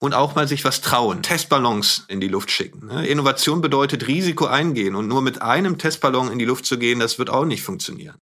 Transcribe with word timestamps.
und 0.00 0.14
auch 0.14 0.34
mal 0.34 0.48
sich 0.48 0.64
was 0.64 0.80
trauen. 0.80 1.22
Testballons 1.22 2.06
in 2.08 2.20
die 2.20 2.28
Luft 2.28 2.50
schicken. 2.50 2.86
Ne? 2.86 3.06
Innovation 3.06 3.60
bedeutet 3.60 4.08
Risiko 4.08 4.46
eingehen 4.46 4.96
und 4.96 5.06
nur 5.06 5.22
mit 5.22 5.42
einem 5.42 5.78
Testballon 5.78 6.32
in 6.32 6.38
die 6.38 6.46
Luft 6.46 6.66
zu 6.66 6.78
gehen, 6.78 6.98
das 6.98 7.18
wird 7.18 7.30
auch 7.30 7.44
nicht 7.44 7.62
funktionieren. 7.62 8.16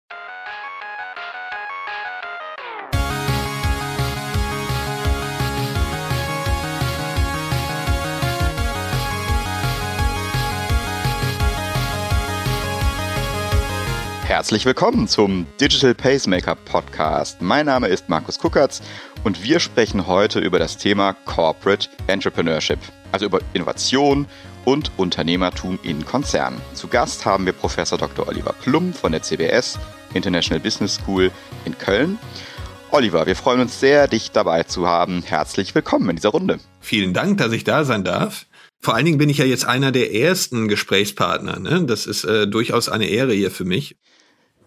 Herzlich 14.38 14.67
willkommen 14.67 15.07
zum 15.07 15.47
Digital 15.59 15.95
Pacemaker 15.95 16.53
Podcast. 16.53 17.41
Mein 17.41 17.65
Name 17.65 17.88
ist 17.88 18.07
Markus 18.07 18.38
Kuckertz 18.38 18.83
und 19.23 19.41
wir 19.41 19.59
sprechen 19.59 20.05
heute 20.05 20.39
über 20.39 20.59
das 20.59 20.77
Thema 20.77 21.13
Corporate 21.25 21.89
Entrepreneurship, 22.05 22.77
also 23.11 23.25
über 23.25 23.39
Innovation 23.53 24.27
und 24.63 24.91
Unternehmertum 24.95 25.79
in 25.81 26.05
Konzernen. 26.05 26.62
Zu 26.76 26.88
Gast 26.88 27.26
haben 27.26 27.48
wir 27.48 27.53
Professor 27.53 27.98
Dr. 27.98 28.27
Oliver 28.27 28.53
Plum 28.53 28.93
von 28.93 29.12
der 29.12 29.23
CBS 29.23 29.79
International 30.13 30.59
Business 30.59 30.99
School 31.01 31.31
in 31.65 31.76
Köln. 31.76 32.20
Oliver, 32.91 33.26
wir 33.26 33.35
freuen 33.35 33.62
uns 33.62 33.79
sehr, 33.79 34.07
dich 34.07 34.29
dabei 34.29 34.62
zu 34.62 34.88
haben. 34.88 35.23
Herzlich 35.23 35.73
willkommen 35.73 36.12
in 36.12 36.15
dieser 36.17 36.29
Runde. 36.29 36.59
Vielen 36.79 37.15
Dank, 37.15 37.40
dass 37.40 37.54
ich 37.54 37.63
da 37.63 37.84
sein 37.84 38.04
darf. 38.04 38.45
Vor 38.79 38.93
allen 38.93 39.05
Dingen 39.05 39.17
bin 39.17 39.29
ich 39.29 39.40
ja 39.40 39.45
jetzt 39.45 39.65
einer 39.65 39.91
der 39.91 40.13
ersten 40.13 40.67
Gesprächspartner. 40.67 41.57
Ne? 41.59 41.85
Das 41.88 42.05
ist 42.05 42.23
äh, 42.23 42.48
durchaus 42.48 42.88
eine 42.88 43.07
Ehre 43.07 43.34
hier 43.34 43.49
für 43.49 43.65
mich. 43.65 43.95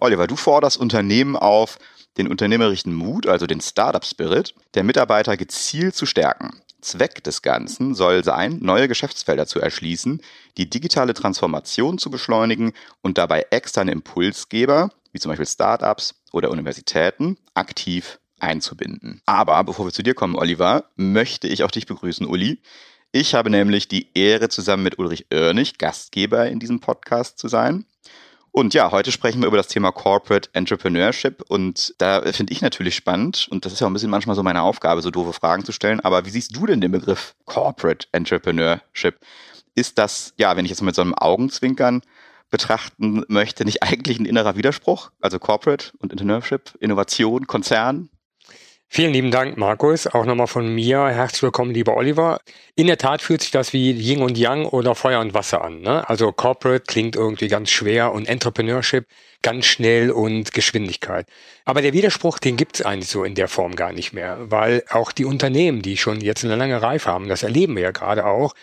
Oliver, 0.00 0.27
du 0.27 0.36
forderst 0.36 0.78
Unternehmen 0.78 1.36
auf, 1.36 1.78
den 2.16 2.28
unternehmerischen 2.28 2.95
Mut, 2.95 3.27
also 3.27 3.46
den 3.46 3.60
Startup-Spirit, 3.60 4.54
der 4.74 4.82
Mitarbeiter 4.82 5.36
gezielt 5.36 5.95
zu 5.95 6.06
stärken. 6.06 6.60
Zweck 6.80 7.23
des 7.23 7.42
Ganzen 7.42 7.95
soll 7.95 8.24
sein, 8.24 8.59
neue 8.60 8.88
Geschäftsfelder 8.88 9.46
zu 9.46 9.60
erschließen, 9.60 10.20
die 10.56 10.68
digitale 10.68 11.15
Transformation 11.15 11.98
zu 11.98 12.10
beschleunigen 12.10 12.73
und 13.02 13.18
dabei 13.18 13.46
externe 13.51 13.93
Impulsgeber, 13.93 14.90
wie 15.12 15.18
zum 15.18 15.30
Beispiel 15.30 15.46
Startups 15.46 16.15
oder 16.32 16.51
Universitäten, 16.51 17.37
aktiv 17.54 18.18
einzubinden. 18.38 19.21
Aber 19.26 19.62
bevor 19.65 19.87
wir 19.87 19.93
zu 19.93 20.02
dir 20.02 20.15
kommen, 20.15 20.37
Oliver, 20.37 20.84
möchte 20.96 21.48
ich 21.48 21.62
auch 21.62 21.71
dich 21.71 21.87
begrüßen, 21.87 22.26
Uli. 22.26 22.60
Ich 23.12 23.34
habe 23.34 23.51
nämlich 23.51 23.88
die 23.88 24.09
Ehre, 24.15 24.48
zusammen 24.48 24.84
mit 24.84 24.98
Ulrich 24.98 25.26
Oernig 25.32 25.78
Gastgeber 25.78 26.48
in 26.48 26.60
diesem 26.60 26.80
Podcast 26.80 27.38
zu 27.38 27.48
sein. 27.48 27.84
Und 28.52 28.74
ja, 28.74 28.90
heute 28.90 29.12
sprechen 29.12 29.40
wir 29.40 29.46
über 29.46 29.56
das 29.56 29.68
Thema 29.68 29.93
Corporate 29.93 30.51
Entrepreneurship 30.52 31.43
und 31.48 31.95
da 31.98 32.20
finde 32.32 32.52
ich 32.52 32.62
natürlich 32.62 32.96
spannend 32.96 33.46
und 33.51 33.65
das 33.65 33.73
ist 33.73 33.80
ja 33.80 33.87
auch 33.87 33.90
ein 33.90 33.93
bisschen 33.93 34.10
manchmal 34.10 34.34
so 34.34 34.43
meine 34.43 34.62
Aufgabe, 34.62 35.02
so 35.02 35.10
doofe 35.10 35.32
Fragen 35.32 35.65
zu 35.65 35.70
stellen, 35.70 36.01
aber 36.01 36.26
wie 36.26 36.30
siehst 36.30 36.56
du 36.56 36.66
denn 36.66 36.80
den 36.80 36.90
Begriff 36.90 37.37
Corporate 37.45 38.09
Entrepreneurship? 38.10 39.18
Ist 39.76 39.98
das, 39.98 40.34
ja, 40.37 40.56
wenn 40.56 40.65
ich 40.65 40.71
jetzt 40.71 40.82
mit 40.82 40.96
so 40.96 41.02
einem 41.02 41.15
Augenzwinkern 41.15 42.02
betrachten 42.51 43.23
möchte, 43.28 43.65
nicht 43.65 43.82
eigentlich 43.84 44.18
ein 44.18 44.26
innerer 44.26 44.56
Widerspruch? 44.56 45.10
Also 45.21 45.38
Corporate 45.38 45.93
und 45.98 46.12
Entrepreneurship, 46.12 46.74
Innovation, 46.80 47.46
Konzern? 47.46 48.10
Vielen 48.93 49.13
lieben 49.13 49.30
Dank, 49.30 49.57
Markus. 49.57 50.09
Auch 50.09 50.24
nochmal 50.24 50.49
von 50.49 50.74
mir. 50.74 51.07
Herzlich 51.07 51.45
willkommen, 51.45 51.73
lieber 51.73 51.96
Oliver. 51.96 52.41
In 52.74 52.88
der 52.88 52.99
Tat 52.99 53.23
fühlt 53.23 53.41
sich 53.41 53.52
das 53.52 53.73
wie 53.73 53.93
Yin 53.93 54.21
und 54.21 54.37
Yang 54.37 54.66
oder 54.66 54.96
Feuer 54.96 55.21
und 55.21 55.33
Wasser 55.33 55.63
an. 55.63 55.80
Ne? 55.80 56.09
Also 56.09 56.33
Corporate 56.33 56.87
klingt 56.88 57.15
irgendwie 57.15 57.46
ganz 57.46 57.71
schwer 57.71 58.11
und 58.11 58.29
Entrepreneurship 58.29 59.07
ganz 59.43 59.66
schnell 59.66 60.11
und 60.11 60.52
Geschwindigkeit. 60.52 61.29
Aber 61.65 61.83
der 61.83 61.93
Widerspruch, 61.93 62.41
den 62.41 62.57
gibt's 62.57 62.83
eigentlich 62.83 63.09
so 63.09 63.23
in 63.23 63.37
der 63.37 63.46
Form 63.46 63.77
gar 63.77 63.93
nicht 63.93 64.12
mehr, 64.12 64.38
weil 64.50 64.83
auch 64.91 65.12
die 65.12 65.25
Unternehmen, 65.25 65.83
die 65.83 65.97
schon 65.97 66.21
jetzt 66.21 66.44
eine 66.44 66.56
lange 66.56 66.83
Reife 66.83 67.11
haben, 67.11 67.28
das 67.28 67.44
erleben 67.44 67.77
wir 67.77 67.84
ja 67.84 67.91
gerade 67.93 68.27
auch, 68.27 68.55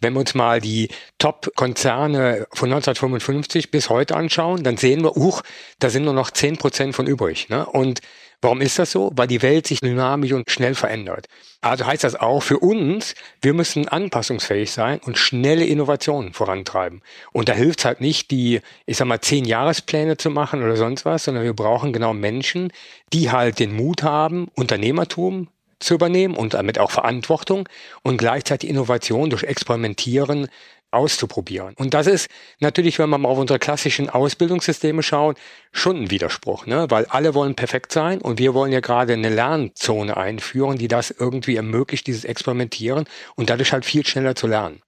wenn 0.00 0.14
wir 0.14 0.20
uns 0.20 0.34
mal 0.34 0.60
die 0.60 0.88
Top-Konzerne 1.18 2.48
von 2.52 2.70
1955 2.70 3.70
bis 3.70 3.88
heute 3.88 4.16
anschauen, 4.16 4.62
dann 4.62 4.76
sehen 4.76 5.02
wir, 5.02 5.16
uch, 5.16 5.42
da 5.78 5.90
sind 5.90 6.04
nur 6.04 6.12
noch 6.12 6.30
10 6.30 6.58
Prozent 6.58 6.94
von 6.94 7.06
übrig. 7.06 7.48
Ne? 7.48 7.64
Und 7.64 8.00
Warum 8.42 8.60
ist 8.60 8.78
das 8.78 8.90
so? 8.90 9.10
Weil 9.14 9.26
die 9.26 9.42
Welt 9.42 9.66
sich 9.66 9.80
dynamisch 9.80 10.32
und 10.32 10.50
schnell 10.50 10.74
verändert. 10.74 11.26
Also 11.60 11.86
heißt 11.86 12.04
das 12.04 12.14
auch 12.14 12.42
für 12.42 12.58
uns, 12.58 13.14
wir 13.40 13.54
müssen 13.54 13.88
anpassungsfähig 13.88 14.70
sein 14.70 15.00
und 15.04 15.18
schnelle 15.18 15.64
Innovationen 15.64 16.32
vorantreiben. 16.32 17.02
Und 17.32 17.48
da 17.48 17.54
hilft 17.54 17.80
es 17.80 17.84
halt 17.84 18.00
nicht, 18.00 18.30
die, 18.30 18.60
ich 18.84 18.98
sag 18.98 19.06
mal, 19.06 19.20
zehn 19.20 19.44
Jahrespläne 19.44 20.16
zu 20.16 20.30
machen 20.30 20.62
oder 20.62 20.76
sonst 20.76 21.04
was, 21.04 21.24
sondern 21.24 21.44
wir 21.44 21.54
brauchen 21.54 21.92
genau 21.92 22.12
Menschen, 22.12 22.72
die 23.12 23.30
halt 23.30 23.58
den 23.58 23.74
Mut 23.74 24.02
haben, 24.02 24.48
Unternehmertum 24.54 25.48
zu 25.78 25.94
übernehmen 25.94 26.36
und 26.36 26.54
damit 26.54 26.78
auch 26.78 26.90
Verantwortung 26.90 27.68
und 28.02 28.16
gleichzeitig 28.16 28.70
Innovation 28.70 29.30
durch 29.30 29.42
Experimentieren 29.42 30.48
auszuprobieren. 30.96 31.74
Und 31.76 31.94
das 31.94 32.06
ist 32.06 32.28
natürlich, 32.58 32.98
wenn 32.98 33.08
man 33.08 33.20
mal 33.20 33.28
auf 33.28 33.38
unsere 33.38 33.58
klassischen 33.58 34.10
Ausbildungssysteme 34.10 35.02
schaut, 35.02 35.38
schon 35.72 35.96
ein 35.96 36.10
Widerspruch, 36.10 36.66
ne? 36.66 36.86
weil 36.88 37.06
alle 37.06 37.34
wollen 37.34 37.54
perfekt 37.54 37.92
sein 37.92 38.20
und 38.20 38.38
wir 38.38 38.54
wollen 38.54 38.72
ja 38.72 38.80
gerade 38.80 39.12
eine 39.12 39.28
Lernzone 39.28 40.16
einführen, 40.16 40.78
die 40.78 40.88
das 40.88 41.10
irgendwie 41.10 41.56
ermöglicht, 41.56 42.06
dieses 42.06 42.24
Experimentieren 42.24 43.04
und 43.34 43.50
dadurch 43.50 43.72
halt 43.72 43.84
viel 43.84 44.04
schneller 44.06 44.34
zu 44.34 44.46
lernen. 44.46 44.82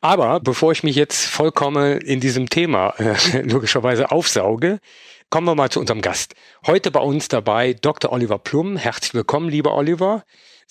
Aber 0.00 0.40
bevor 0.40 0.72
ich 0.72 0.82
mich 0.82 0.96
jetzt 0.96 1.26
vollkommen 1.26 2.00
in 2.00 2.18
diesem 2.18 2.48
Thema 2.48 2.94
äh, 2.98 3.42
logischerweise 3.42 4.10
aufsauge, 4.10 4.80
kommen 5.30 5.46
wir 5.46 5.54
mal 5.54 5.70
zu 5.70 5.80
unserem 5.80 6.02
Gast. 6.02 6.34
Heute 6.66 6.90
bei 6.90 7.00
uns 7.00 7.28
dabei 7.28 7.72
Dr. 7.72 8.12
Oliver 8.12 8.38
Plum. 8.38 8.76
Herzlich 8.76 9.14
willkommen, 9.14 9.48
lieber 9.48 9.74
Oliver. 9.74 10.24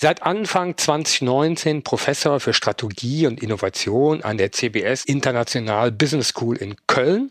Seit 0.04 0.24
Anfang 0.24 0.78
2019 0.78 1.84
Professor 1.84 2.40
für 2.40 2.56
Strategie 2.56 3.28
und 3.28 3.40
Innovation 3.40 4.24
an 4.24 4.40
der 4.40 4.52
CBS 4.52 5.06
International 5.06 5.92
Business 5.92 6.30
School 6.30 6.58
in 6.58 6.76
Köln. 6.88 7.30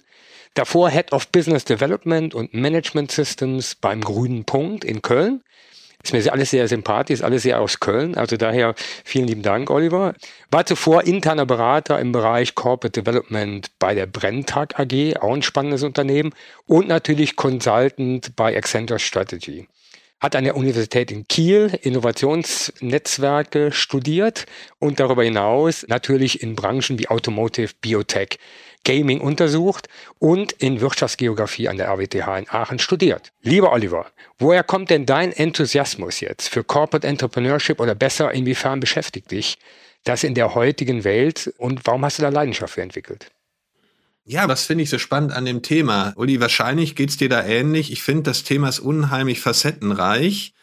Davor 0.55 0.89
Head 0.89 1.11
of 1.11 1.33
Business 1.33 1.65
Development 1.65 2.33
und 2.33 2.55
Management 2.55 3.11
Systems 3.11 3.75
beim 3.75 4.03
Grünen 4.03 4.45
Punkt 4.45 4.85
in 4.85 5.03
Köln. 5.03 5.43
Ist 6.05 6.13
mir 6.13 6.33
alles 6.33 6.51
sehr 6.51 6.69
sympathisch, 6.69 7.15
ist 7.15 7.25
alles 7.25 7.43
sehr 7.43 7.61
aus 7.61 7.81
Köln. 7.81 8.17
Also 8.17 8.37
daher 8.37 8.77
vielen 9.05 9.27
lieben 9.27 9.43
Dank, 9.43 9.69
Oliver. 9.69 10.15
War 10.53 10.65
zuvor 10.65 11.03
interner 11.03 11.47
Berater 11.47 11.99
im 11.99 12.13
Bereich 12.13 12.55
Corporate 12.55 13.03
Development 13.03 13.69
bei 13.81 13.97
der 13.97 14.07
Brenntag 14.07 14.79
AG, 14.79 15.17
auch 15.17 15.35
ein 15.35 15.43
spannendes 15.43 15.83
Unternehmen. 15.83 16.33
Und 16.67 16.87
natürlich 16.87 17.35
Consultant 17.35 18.37
bei 18.37 18.57
Accenture 18.57 19.01
Strategy 19.01 19.67
hat 20.21 20.37
an 20.37 20.45
der 20.45 20.57
Universität 20.57 21.11
in 21.11 21.27
Kiel 21.27 21.73
Innovationsnetzwerke 21.83 23.73
studiert 23.73 24.47
und 24.79 25.01
darüber 25.01 25.25
hinaus 25.25 25.87
natürlich 25.89 26.43
in 26.43 26.55
Branchen 26.55 26.99
wie 26.99 27.09
Automotive, 27.09 27.73
Biotech, 27.81 28.39
Gaming 28.85 29.21
untersucht 29.21 29.89
und 30.19 30.53
in 30.53 30.81
Wirtschaftsgeografie 30.81 31.69
an 31.69 31.77
der 31.77 31.89
RWTH 31.89 32.39
in 32.39 32.49
Aachen 32.49 32.79
studiert. 32.79 33.33
Lieber 33.43 33.73
Oliver, 33.73 34.07
woher 34.39 34.63
kommt 34.63 34.91
denn 34.91 35.07
dein 35.07 35.33
Enthusiasmus 35.33 36.21
jetzt 36.21 36.49
für 36.49 36.65
Corporate 36.65 37.07
Entrepreneurship 37.07 37.81
oder 37.81 37.95
besser, 37.95 38.33
inwiefern 38.33 38.81
beschäftigt 38.81 39.31
dich 39.31 39.59
das 40.05 40.25
in 40.25 40.35
der 40.35 40.55
heutigen 40.55 41.05
Welt 41.05 41.53
und 41.59 41.87
warum 41.87 42.05
hast 42.05 42.19
du 42.19 42.23
da 42.23 42.31
Leidenschaft 42.31 42.75
für 42.75 42.83
entwickelt? 42.83 43.31
Ja, 44.31 44.47
was 44.47 44.65
finde 44.65 44.85
ich 44.85 44.91
so 44.91 44.99
spannend 44.99 45.33
an 45.33 45.45
dem 45.45 45.61
Thema? 45.61 46.13
Uli, 46.15 46.39
wahrscheinlich 46.41 46.95
geht's 46.95 47.17
dir 47.17 47.29
da 47.29 47.45
ähnlich. 47.45 47.91
Ich 47.91 48.05
finde, 48.05 48.23
das 48.23 48.45
Thema 48.45 48.69
ist 48.69 48.79
unheimlich 48.79 49.41
facettenreich. 49.41 50.55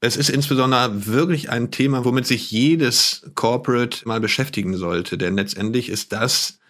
Es 0.00 0.16
ist 0.16 0.30
insbesondere 0.30 1.06
wirklich 1.06 1.50
ein 1.50 1.70
Thema, 1.70 2.06
womit 2.06 2.26
sich 2.26 2.50
jedes 2.50 3.30
Corporate 3.34 4.08
mal 4.08 4.20
beschäftigen 4.20 4.78
sollte. 4.78 5.18
Denn 5.18 5.36
letztendlich 5.36 5.90
ist 5.90 6.14
das 6.14 6.60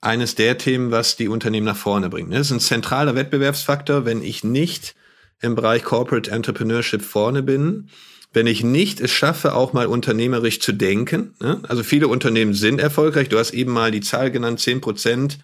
eines 0.00 0.34
der 0.34 0.58
Themen, 0.58 0.90
was 0.90 1.14
die 1.14 1.28
Unternehmen 1.28 1.66
nach 1.66 1.76
vorne 1.76 2.10
bringt. 2.10 2.32
Das 2.32 2.40
ist 2.40 2.50
ein 2.50 2.58
zentraler 2.58 3.14
Wettbewerbsfaktor, 3.14 4.04
wenn 4.04 4.20
ich 4.20 4.42
nicht 4.42 4.96
im 5.40 5.54
Bereich 5.54 5.84
Corporate 5.84 6.28
Entrepreneurship 6.28 7.02
vorne 7.02 7.44
bin, 7.44 7.88
wenn 8.32 8.48
ich 8.48 8.64
nicht 8.64 9.00
es 9.00 9.12
schaffe, 9.12 9.54
auch 9.54 9.72
mal 9.72 9.86
unternehmerisch 9.86 10.58
zu 10.58 10.72
denken. 10.72 11.34
Also 11.68 11.84
viele 11.84 12.08
Unternehmen 12.08 12.52
sind 12.52 12.80
erfolgreich. 12.80 13.28
Du 13.28 13.38
hast 13.38 13.52
eben 13.52 13.70
mal 13.70 13.92
die 13.92 14.00
Zahl 14.00 14.32
genannt, 14.32 14.58
zehn 14.58 14.80
Prozent 14.80 15.38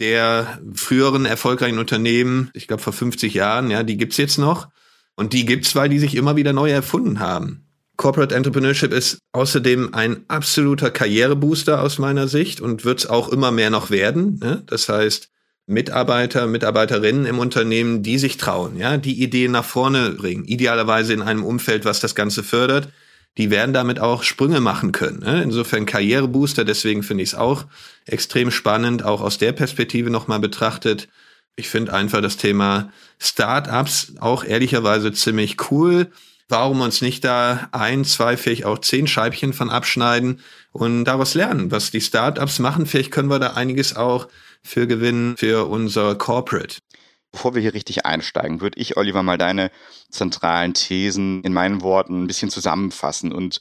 der 0.00 0.60
früheren 0.74 1.24
erfolgreichen 1.24 1.78
Unternehmen, 1.78 2.50
ich 2.54 2.66
glaube 2.66 2.82
vor 2.82 2.92
50 2.92 3.34
Jahren, 3.34 3.70
ja, 3.70 3.82
die 3.82 3.96
gibt's 3.96 4.16
jetzt 4.16 4.38
noch. 4.38 4.68
Und 5.16 5.32
die 5.32 5.46
gibt's, 5.46 5.76
weil 5.76 5.88
die 5.88 6.00
sich 6.00 6.16
immer 6.16 6.34
wieder 6.36 6.52
neu 6.52 6.70
erfunden 6.70 7.20
haben. 7.20 7.64
Corporate 7.96 8.34
Entrepreneurship 8.34 8.92
ist 8.92 9.18
außerdem 9.32 9.94
ein 9.94 10.24
absoluter 10.26 10.90
Karrierebooster 10.90 11.80
aus 11.80 11.98
meiner 11.98 12.26
Sicht 12.26 12.60
und 12.60 12.84
wird's 12.84 13.06
auch 13.06 13.28
immer 13.28 13.52
mehr 13.52 13.70
noch 13.70 13.90
werden. 13.90 14.40
Ne? 14.42 14.64
Das 14.66 14.88
heißt, 14.88 15.30
Mitarbeiter, 15.66 16.46
Mitarbeiterinnen 16.46 17.24
im 17.24 17.38
Unternehmen, 17.38 18.02
die 18.02 18.18
sich 18.18 18.36
trauen, 18.36 18.76
ja, 18.76 18.98
die 18.98 19.22
Ideen 19.22 19.52
nach 19.52 19.64
vorne 19.64 20.10
bringen, 20.10 20.44
idealerweise 20.44 21.14
in 21.14 21.22
einem 21.22 21.44
Umfeld, 21.44 21.84
was 21.86 22.00
das 22.00 22.14
Ganze 22.14 22.42
fördert, 22.42 22.88
die 23.36 23.50
werden 23.50 23.72
damit 23.72 23.98
auch 23.98 24.22
Sprünge 24.22 24.60
machen 24.60 24.92
können. 24.92 25.20
Ne? 25.20 25.42
Insofern 25.42 25.86
Karrierebooster, 25.86 26.64
deswegen 26.64 27.02
finde 27.02 27.24
ich 27.24 27.30
es 27.30 27.34
auch 27.34 27.64
extrem 28.06 28.50
spannend, 28.50 29.04
auch 29.04 29.20
aus 29.20 29.38
der 29.38 29.52
Perspektive 29.52 30.10
nochmal 30.10 30.38
betrachtet. 30.38 31.08
Ich 31.56 31.68
finde 31.68 31.92
einfach 31.92 32.20
das 32.20 32.36
Thema 32.36 32.92
Startups 33.18 34.14
auch 34.20 34.44
ehrlicherweise 34.44 35.12
ziemlich 35.12 35.70
cool. 35.70 36.10
Warum 36.48 36.82
uns 36.82 37.00
nicht 37.00 37.24
da 37.24 37.68
ein, 37.72 38.04
zwei, 38.04 38.36
vielleicht 38.36 38.66
auch 38.66 38.78
zehn 38.78 39.06
Scheibchen 39.06 39.52
von 39.52 39.70
abschneiden 39.70 40.40
und 40.72 41.04
daraus 41.04 41.34
lernen, 41.34 41.70
was 41.70 41.90
die 41.90 42.02
Startups 42.02 42.58
machen. 42.58 42.86
Vielleicht 42.86 43.10
können 43.10 43.30
wir 43.30 43.38
da 43.38 43.54
einiges 43.54 43.96
auch 43.96 44.28
für 44.62 44.86
gewinnen 44.86 45.36
für 45.38 45.66
unser 45.68 46.14
Corporate. 46.16 46.78
Bevor 47.34 47.56
wir 47.56 47.62
hier 47.62 47.74
richtig 47.74 48.06
einsteigen, 48.06 48.60
würde 48.60 48.78
ich, 48.78 48.96
Oliver, 48.96 49.24
mal 49.24 49.36
deine 49.36 49.72
zentralen 50.08 50.72
Thesen 50.72 51.42
in 51.42 51.52
meinen 51.52 51.82
Worten 51.82 52.22
ein 52.22 52.26
bisschen 52.28 52.48
zusammenfassen. 52.48 53.32
Und 53.32 53.60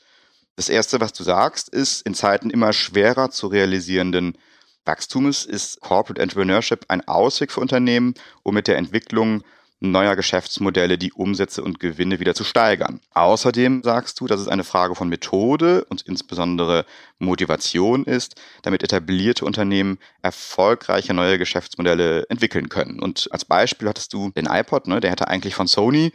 das 0.56 0.70
Erste, 0.70 1.02
was 1.02 1.12
du 1.12 1.24
sagst, 1.24 1.70
ist, 1.70 2.02
in 2.04 2.14
Zeiten 2.14 2.52
immer 2.52 2.72
schwerer 2.72 3.31
zu 3.31 3.48
realisierenden 3.48 4.38
Wachstums 4.86 5.44
ist 5.44 5.81
Corporate 5.81 6.22
Entrepreneurship 6.22 6.86
ein 6.90 7.08
Ausweg 7.08 7.52
für 7.52 7.62
Unternehmen, 7.62 8.14
um 8.44 8.54
mit 8.54 8.68
der 8.68 8.78
Entwicklung 8.78 9.42
neuer 9.91 10.15
Geschäftsmodelle 10.15 10.97
die 10.97 11.12
Umsätze 11.12 11.63
und 11.63 11.80
Gewinne 11.80 12.19
wieder 12.19 12.33
zu 12.33 12.44
steigern. 12.44 13.01
Außerdem 13.13 13.83
sagst 13.83 14.19
du, 14.19 14.27
dass 14.27 14.39
es 14.39 14.47
eine 14.47 14.63
Frage 14.63 14.95
von 14.95 15.09
Methode 15.09 15.85
und 15.89 16.03
insbesondere 16.03 16.85
Motivation 17.19 18.06
ist, 18.06 18.35
damit 18.62 18.83
etablierte 18.83 19.45
Unternehmen 19.45 20.00
erfolgreiche 20.21 21.13
neue 21.13 21.38
Geschäftsmodelle 21.38 22.25
entwickeln 22.30 22.69
können. 22.69 23.00
Und 23.00 23.27
als 23.31 23.45
Beispiel 23.45 23.89
hattest 23.89 24.13
du 24.13 24.31
den 24.31 24.45
iPod, 24.45 24.88
ne, 24.88 25.01
der 25.01 25.12
hätte 25.12 25.27
eigentlich 25.27 25.56
von 25.56 25.68
Sony 25.68 26.13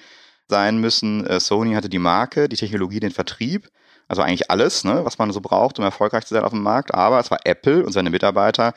sein 0.48 0.78
müssen. 0.78 1.26
Äh, 1.26 1.38
Sony 1.38 1.74
hatte 1.74 1.90
die 1.90 1.98
Marke, 1.98 2.48
die 2.48 2.56
Technologie, 2.56 3.00
den 3.00 3.12
Vertrieb. 3.12 3.68
Also 4.08 4.22
eigentlich 4.22 4.50
alles, 4.50 4.84
ne, 4.84 5.04
was 5.04 5.18
man 5.18 5.30
so 5.32 5.42
braucht, 5.42 5.78
um 5.78 5.84
erfolgreich 5.84 6.24
zu 6.24 6.32
sein 6.32 6.44
auf 6.44 6.52
dem 6.52 6.62
Markt. 6.62 6.94
Aber 6.94 7.20
es 7.20 7.30
war 7.30 7.40
Apple 7.44 7.84
und 7.84 7.92
seine 7.92 8.08
Mitarbeiter, 8.08 8.72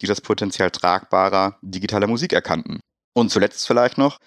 die 0.00 0.06
das 0.06 0.22
Potenzial 0.22 0.70
tragbarer 0.70 1.58
digitaler 1.60 2.06
Musik 2.06 2.32
erkannten. 2.32 2.80
Und 3.12 3.30
zuletzt 3.30 3.66
vielleicht 3.66 3.98
noch, 3.98 4.18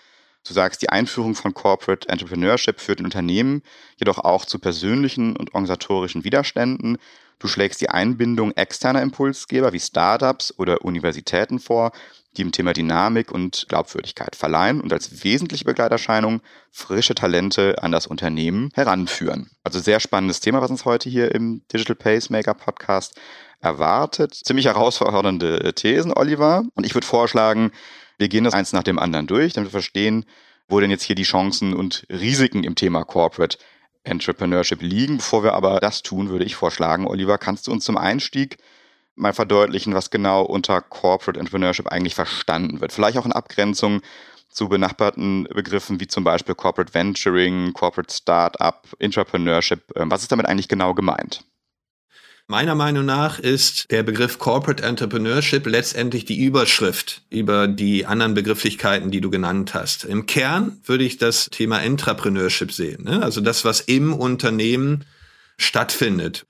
du 0.45 0.53
sagst, 0.53 0.81
die 0.81 0.89
Einführung 0.89 1.35
von 1.35 1.53
Corporate 1.53 2.09
Entrepreneurship 2.09 2.79
führt 2.79 2.99
in 2.99 3.05
Unternehmen 3.05 3.63
jedoch 3.97 4.19
auch 4.19 4.45
zu 4.45 4.59
persönlichen 4.59 5.35
und 5.35 5.53
organisatorischen 5.53 6.23
Widerständen. 6.23 6.97
Du 7.39 7.47
schlägst 7.47 7.81
die 7.81 7.89
Einbindung 7.89 8.51
externer 8.51 9.01
Impulsgeber 9.01 9.73
wie 9.73 9.79
Startups 9.79 10.53
oder 10.57 10.83
Universitäten 10.83 11.59
vor, 11.59 11.91
die 12.37 12.41
im 12.41 12.51
Thema 12.51 12.73
Dynamik 12.73 13.31
und 13.31 13.65
Glaubwürdigkeit 13.69 14.35
verleihen 14.35 14.81
und 14.81 14.91
als 14.91 15.23
wesentliche 15.23 15.65
Begleiterscheinung 15.65 16.41
frische 16.71 17.15
Talente 17.15 17.81
an 17.83 17.91
das 17.91 18.07
Unternehmen 18.07 18.69
heranführen. 18.73 19.51
Also 19.63 19.79
sehr 19.79 19.99
spannendes 19.99 20.39
Thema, 20.39 20.61
was 20.61 20.71
uns 20.71 20.85
heute 20.85 21.09
hier 21.09 21.33
im 21.33 21.61
Digital 21.71 21.95
Pacemaker 21.95 22.53
Podcast 22.53 23.19
erwartet. 23.59 24.33
Ziemlich 24.33 24.65
herausfordernde 24.65 25.73
Thesen, 25.73 26.13
Oliver. 26.13 26.63
Und 26.75 26.85
ich 26.85 26.93
würde 26.95 27.07
vorschlagen, 27.07 27.71
wir 28.17 28.29
gehen 28.29 28.43
das 28.43 28.53
eins 28.53 28.73
nach 28.73 28.83
dem 28.83 28.99
anderen 28.99 29.27
durch, 29.27 29.53
damit 29.53 29.69
wir 29.69 29.79
verstehen, 29.79 30.25
wo 30.67 30.79
denn 30.79 30.91
jetzt 30.91 31.03
hier 31.03 31.15
die 31.15 31.23
Chancen 31.23 31.73
und 31.73 32.05
Risiken 32.09 32.63
im 32.63 32.75
Thema 32.75 33.03
Corporate 33.03 33.57
Entrepreneurship 34.03 34.81
liegen. 34.81 35.17
Bevor 35.17 35.43
wir 35.43 35.53
aber 35.53 35.79
das 35.79 36.01
tun, 36.03 36.29
würde 36.29 36.45
ich 36.45 36.55
vorschlagen, 36.55 37.07
Oliver, 37.07 37.37
kannst 37.37 37.67
du 37.67 37.71
uns 37.71 37.85
zum 37.85 37.97
Einstieg 37.97 38.57
mal 39.15 39.33
verdeutlichen, 39.33 39.93
was 39.93 40.09
genau 40.09 40.43
unter 40.43 40.81
Corporate 40.81 41.39
Entrepreneurship 41.39 41.87
eigentlich 41.87 42.15
verstanden 42.15 42.81
wird? 42.81 42.91
Vielleicht 42.91 43.17
auch 43.17 43.25
in 43.25 43.31
Abgrenzung 43.31 44.01
zu 44.49 44.69
benachbarten 44.69 45.45
Begriffen 45.45 45.99
wie 45.99 46.07
zum 46.07 46.23
Beispiel 46.23 46.55
Corporate 46.55 46.93
Venturing, 46.93 47.73
Corporate 47.73 48.13
Startup, 48.13 48.87
Entrepreneurship. 48.99 49.91
Ähm, 49.95 50.11
was 50.11 50.21
ist 50.21 50.31
damit 50.31 50.45
eigentlich 50.45 50.67
genau 50.67 50.93
gemeint? 50.93 51.43
Meiner 52.47 52.75
Meinung 52.75 53.05
nach 53.05 53.39
ist 53.39 53.89
der 53.89 54.03
Begriff 54.03 54.37
Corporate 54.37 54.83
Entrepreneurship 54.83 55.65
letztendlich 55.65 56.25
die 56.25 56.43
Überschrift 56.43 57.21
über 57.29 57.69
die 57.69 58.05
anderen 58.05 58.33
Begrifflichkeiten, 58.33 59.11
die 59.11 59.21
du 59.21 59.29
genannt 59.29 59.73
hast. 59.73 60.03
Im 60.03 60.25
Kern 60.25 60.77
würde 60.83 61.05
ich 61.05 61.17
das 61.17 61.49
Thema 61.51 61.81
Entrepreneurship 61.81 62.73
sehen, 62.73 63.05
ne? 63.05 63.23
also 63.23 63.39
das, 63.39 63.63
was 63.63 63.79
im 63.79 64.13
Unternehmen 64.13 65.05
stattfindet. 65.57 66.45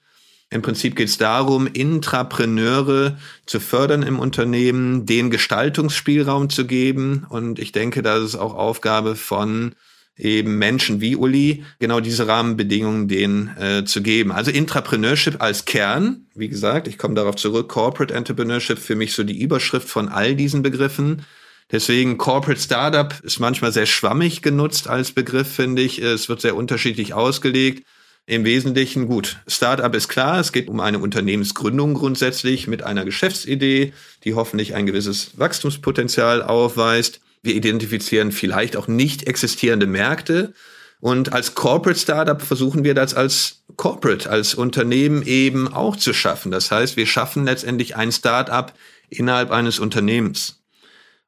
Im 0.50 0.64
Prinzip 0.64 0.96
geht 0.96 1.10
es 1.10 1.20
darum, 1.20 1.68
Intrapreneure 1.68 3.18
zu 3.46 3.60
fördern 3.60 4.02
im 4.02 4.20
Unternehmen, 4.20 5.06
den 5.06 5.30
Gestaltungsspielraum 5.30 6.50
zu 6.50 6.66
geben. 6.66 7.26
Und 7.30 7.60
ich 7.60 7.72
denke, 7.72 8.02
das 8.02 8.24
ist 8.24 8.36
auch 8.36 8.54
Aufgabe 8.56 9.16
von 9.16 9.74
eben 10.18 10.58
Menschen 10.58 11.02
wie 11.02 11.16
Uli 11.16 11.64
genau 11.80 12.00
diese 12.00 12.28
Rahmenbedingungen 12.28 13.08
denen 13.08 13.56
äh, 13.58 13.84
zu 13.86 14.02
geben. 14.02 14.32
Also 14.32 14.52
Intrapreneurship 14.52 15.42
als 15.42 15.66
Kern, 15.66 16.28
wie 16.36 16.50
gesagt, 16.50 16.88
ich 16.88 16.98
komme 16.98 17.16
darauf 17.16 17.36
zurück, 17.36 17.70
Corporate 17.70 18.14
Entrepreneurship 18.14 18.78
für 18.78 18.96
mich 18.96 19.14
so 19.14 19.24
die 19.24 19.42
Überschrift 19.42 19.90
von 19.90 20.10
all 20.10 20.36
diesen 20.36 20.62
Begriffen. 20.62 21.26
Deswegen 21.72 22.18
Corporate 22.18 22.62
Startup 22.62 23.14
ist 23.24 23.40
manchmal 23.40 23.72
sehr 23.72 23.88
schwammig 23.88 24.42
genutzt 24.42 24.88
als 24.88 25.12
Begriff, 25.12 25.48
finde 25.48 25.82
ich. 25.82 26.00
Es 26.00 26.30
wird 26.30 26.42
sehr 26.42 26.56
unterschiedlich 26.56 27.14
ausgelegt. 27.14 27.88
Im 28.26 28.46
Wesentlichen 28.46 29.08
gut. 29.08 29.40
Startup 29.48 29.94
ist 29.94 30.08
klar, 30.08 30.40
es 30.40 30.54
geht 30.54 30.70
um 30.70 30.80
eine 30.80 31.00
Unternehmensgründung 31.00 31.94
grundsätzlich 31.94 32.68
mit 32.68 32.82
einer 32.82 33.04
Geschäftsidee, 33.04 33.92
die 34.24 34.34
hoffentlich 34.34 34.76
ein 34.76 34.86
gewisses 34.86 35.38
Wachstumspotenzial 35.38 36.42
aufweist. 36.42 37.20
Wir 37.44 37.56
identifizieren 37.56 38.32
vielleicht 38.32 38.76
auch 38.78 38.88
nicht 38.88 39.28
existierende 39.28 39.86
Märkte. 39.86 40.54
Und 41.02 41.34
als 41.34 41.54
Corporate 41.54 42.00
Startup 42.00 42.42
versuchen 42.42 42.86
wir 42.86 42.94
das 42.94 43.14
als 43.14 43.64
Corporate, 43.76 44.30
als 44.30 44.56
Unternehmen 44.56 45.22
eben 45.24 45.68
auch 45.68 45.98
zu 45.98 46.14
schaffen. 46.14 46.52
Das 46.52 46.72
heißt, 46.72 46.96
wir 46.96 47.06
schaffen 47.06 47.44
letztendlich 47.44 47.98
ein 47.98 48.14
Startup 48.14 48.74
innerhalb 49.10 49.52
eines 49.52 49.80
Unternehmens. 49.80 50.62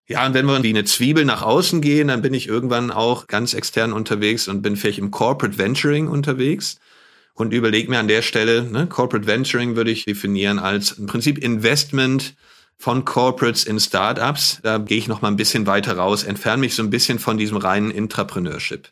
Ja, 0.07 0.25
und 0.25 0.33
wenn 0.33 0.45
wir 0.45 0.63
wie 0.63 0.69
eine 0.69 0.85
Zwiebel 0.85 1.25
nach 1.25 1.41
außen 1.41 1.81
gehen, 1.81 2.07
dann 2.07 2.21
bin 2.21 2.33
ich 2.33 2.47
irgendwann 2.47 2.91
auch 2.91 3.27
ganz 3.27 3.53
extern 3.53 3.91
unterwegs 3.91 4.47
und 4.47 4.61
bin 4.61 4.77
vielleicht 4.77 4.99
im 4.99 5.11
Corporate 5.11 5.57
Venturing 5.57 6.07
unterwegs 6.07 6.79
und 7.33 7.53
überlege 7.53 7.89
mir 7.89 7.99
an 7.99 8.07
der 8.07 8.21
Stelle, 8.21 8.63
ne, 8.63 8.87
Corporate 8.87 9.27
Venturing 9.27 9.75
würde 9.75 9.91
ich 9.91 10.05
definieren 10.05 10.59
als 10.59 10.91
im 10.93 11.07
Prinzip 11.07 11.39
Investment 11.39 12.35
von 12.77 13.05
Corporates 13.05 13.63
in 13.63 13.79
Startups. 13.79 14.59
Da 14.63 14.77
gehe 14.77 14.97
ich 14.97 15.07
noch 15.07 15.21
mal 15.21 15.29
ein 15.29 15.37
bisschen 15.37 15.67
weiter 15.67 15.97
raus, 15.97 16.23
entferne 16.23 16.61
mich 16.61 16.75
so 16.75 16.83
ein 16.83 16.89
bisschen 16.89 17.19
von 17.19 17.37
diesem 17.37 17.57
reinen 17.57 17.91
Intrapreneurship. 17.91 18.89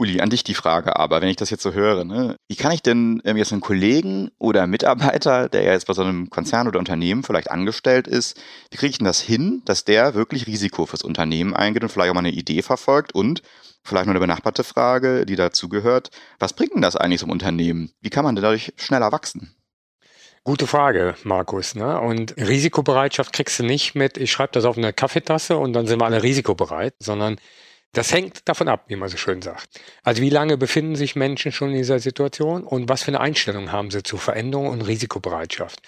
Uli, 0.00 0.20
an 0.22 0.30
dich 0.30 0.44
die 0.44 0.54
Frage 0.54 0.96
aber, 0.96 1.20
wenn 1.20 1.28
ich 1.28 1.36
das 1.36 1.50
jetzt 1.50 1.62
so 1.62 1.74
höre, 1.74 2.04
ne? 2.04 2.36
wie 2.48 2.56
kann 2.56 2.72
ich 2.72 2.80
denn 2.80 3.20
ähm, 3.26 3.36
jetzt 3.36 3.52
einen 3.52 3.60
Kollegen 3.60 4.30
oder 4.38 4.66
Mitarbeiter, 4.66 5.50
der 5.50 5.62
ja 5.62 5.72
jetzt 5.72 5.86
bei 5.86 5.92
so 5.92 6.00
einem 6.00 6.30
Konzern 6.30 6.66
oder 6.66 6.78
Unternehmen 6.78 7.22
vielleicht 7.22 7.50
angestellt 7.50 8.08
ist, 8.08 8.40
wie 8.70 8.78
kriege 8.78 8.90
ich 8.90 8.98
denn 8.98 9.04
das 9.04 9.20
hin, 9.20 9.60
dass 9.66 9.84
der 9.84 10.14
wirklich 10.14 10.46
Risiko 10.46 10.86
fürs 10.86 11.02
Unternehmen 11.02 11.54
eingeht 11.54 11.82
und 11.82 11.90
vielleicht 11.90 12.10
auch 12.10 12.14
mal 12.14 12.20
eine 12.20 12.30
Idee 12.30 12.62
verfolgt 12.62 13.14
und 13.14 13.42
vielleicht 13.84 14.06
noch 14.06 14.12
eine 14.12 14.20
benachbarte 14.20 14.64
Frage, 14.64 15.26
die 15.26 15.36
dazugehört, 15.36 16.10
was 16.38 16.54
bringt 16.54 16.74
denn 16.74 16.82
das 16.82 16.96
eigentlich 16.96 17.20
zum 17.20 17.30
Unternehmen? 17.30 17.92
Wie 18.00 18.10
kann 18.10 18.24
man 18.24 18.34
denn 18.34 18.42
dadurch 18.42 18.72
schneller 18.76 19.12
wachsen? 19.12 19.54
Gute 20.42 20.66
Frage, 20.66 21.16
Markus. 21.24 21.74
Ne? 21.74 22.00
Und 22.00 22.34
Risikobereitschaft 22.38 23.32
kriegst 23.32 23.58
du 23.58 23.62
nicht 23.62 23.94
mit, 23.94 24.16
ich 24.16 24.32
schreibe 24.32 24.52
das 24.52 24.64
auf 24.64 24.78
eine 24.78 24.94
Kaffeetasse 24.94 25.58
und 25.58 25.74
dann 25.74 25.86
sind 25.86 26.00
wir 26.00 26.06
alle 26.06 26.22
risikobereit, 26.22 26.94
sondern 26.98 27.36
das 27.92 28.12
hängt 28.12 28.48
davon 28.48 28.68
ab, 28.68 28.84
wie 28.88 28.96
man 28.96 29.10
so 29.10 29.18
schön 29.18 29.42
sagt. 29.42 29.68
Also 30.02 30.22
wie 30.22 30.30
lange 30.30 30.56
befinden 30.56 30.96
sich 30.96 31.14
Menschen 31.14 31.52
schon 31.52 31.70
in 31.70 31.76
dieser 31.76 31.98
Situation 31.98 32.64
und 32.64 32.88
was 32.88 33.02
für 33.02 33.08
eine 33.08 33.20
Einstellung 33.20 33.70
haben 33.70 33.90
sie 33.90 34.02
zu 34.02 34.16
Veränderung 34.16 34.68
und 34.68 34.80
Risikobereitschaft. 34.80 35.80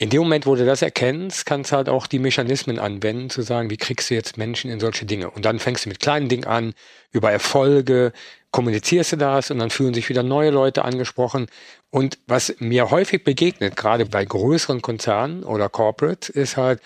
In 0.00 0.10
dem 0.10 0.20
Moment, 0.20 0.46
wo 0.46 0.54
du 0.54 0.64
das 0.64 0.80
erkennst, 0.80 1.44
kannst 1.44 1.72
du 1.72 1.76
halt 1.76 1.88
auch 1.88 2.06
die 2.06 2.20
Mechanismen 2.20 2.78
anwenden, 2.78 3.30
zu 3.30 3.42
sagen, 3.42 3.68
wie 3.68 3.76
kriegst 3.76 4.10
du 4.10 4.14
jetzt 4.14 4.36
Menschen 4.36 4.70
in 4.70 4.78
solche 4.78 5.06
Dinge? 5.06 5.28
Und 5.30 5.44
dann 5.44 5.58
fängst 5.58 5.84
du 5.84 5.88
mit 5.88 5.98
kleinen 5.98 6.28
Dingen 6.28 6.44
an, 6.44 6.74
über 7.10 7.32
Erfolge, 7.32 8.12
kommunizierst 8.52 9.12
du 9.12 9.16
das 9.16 9.50
und 9.50 9.58
dann 9.58 9.70
fühlen 9.70 9.94
sich 9.94 10.08
wieder 10.08 10.22
neue 10.22 10.50
Leute 10.50 10.84
angesprochen. 10.84 11.46
Und 11.90 12.18
was 12.28 12.54
mir 12.60 12.90
häufig 12.90 13.24
begegnet, 13.24 13.76
gerade 13.76 14.06
bei 14.06 14.24
größeren 14.24 14.82
Konzernen 14.82 15.42
oder 15.42 15.68
Corporates, 15.68 16.28
ist 16.28 16.56
halt, 16.56 16.80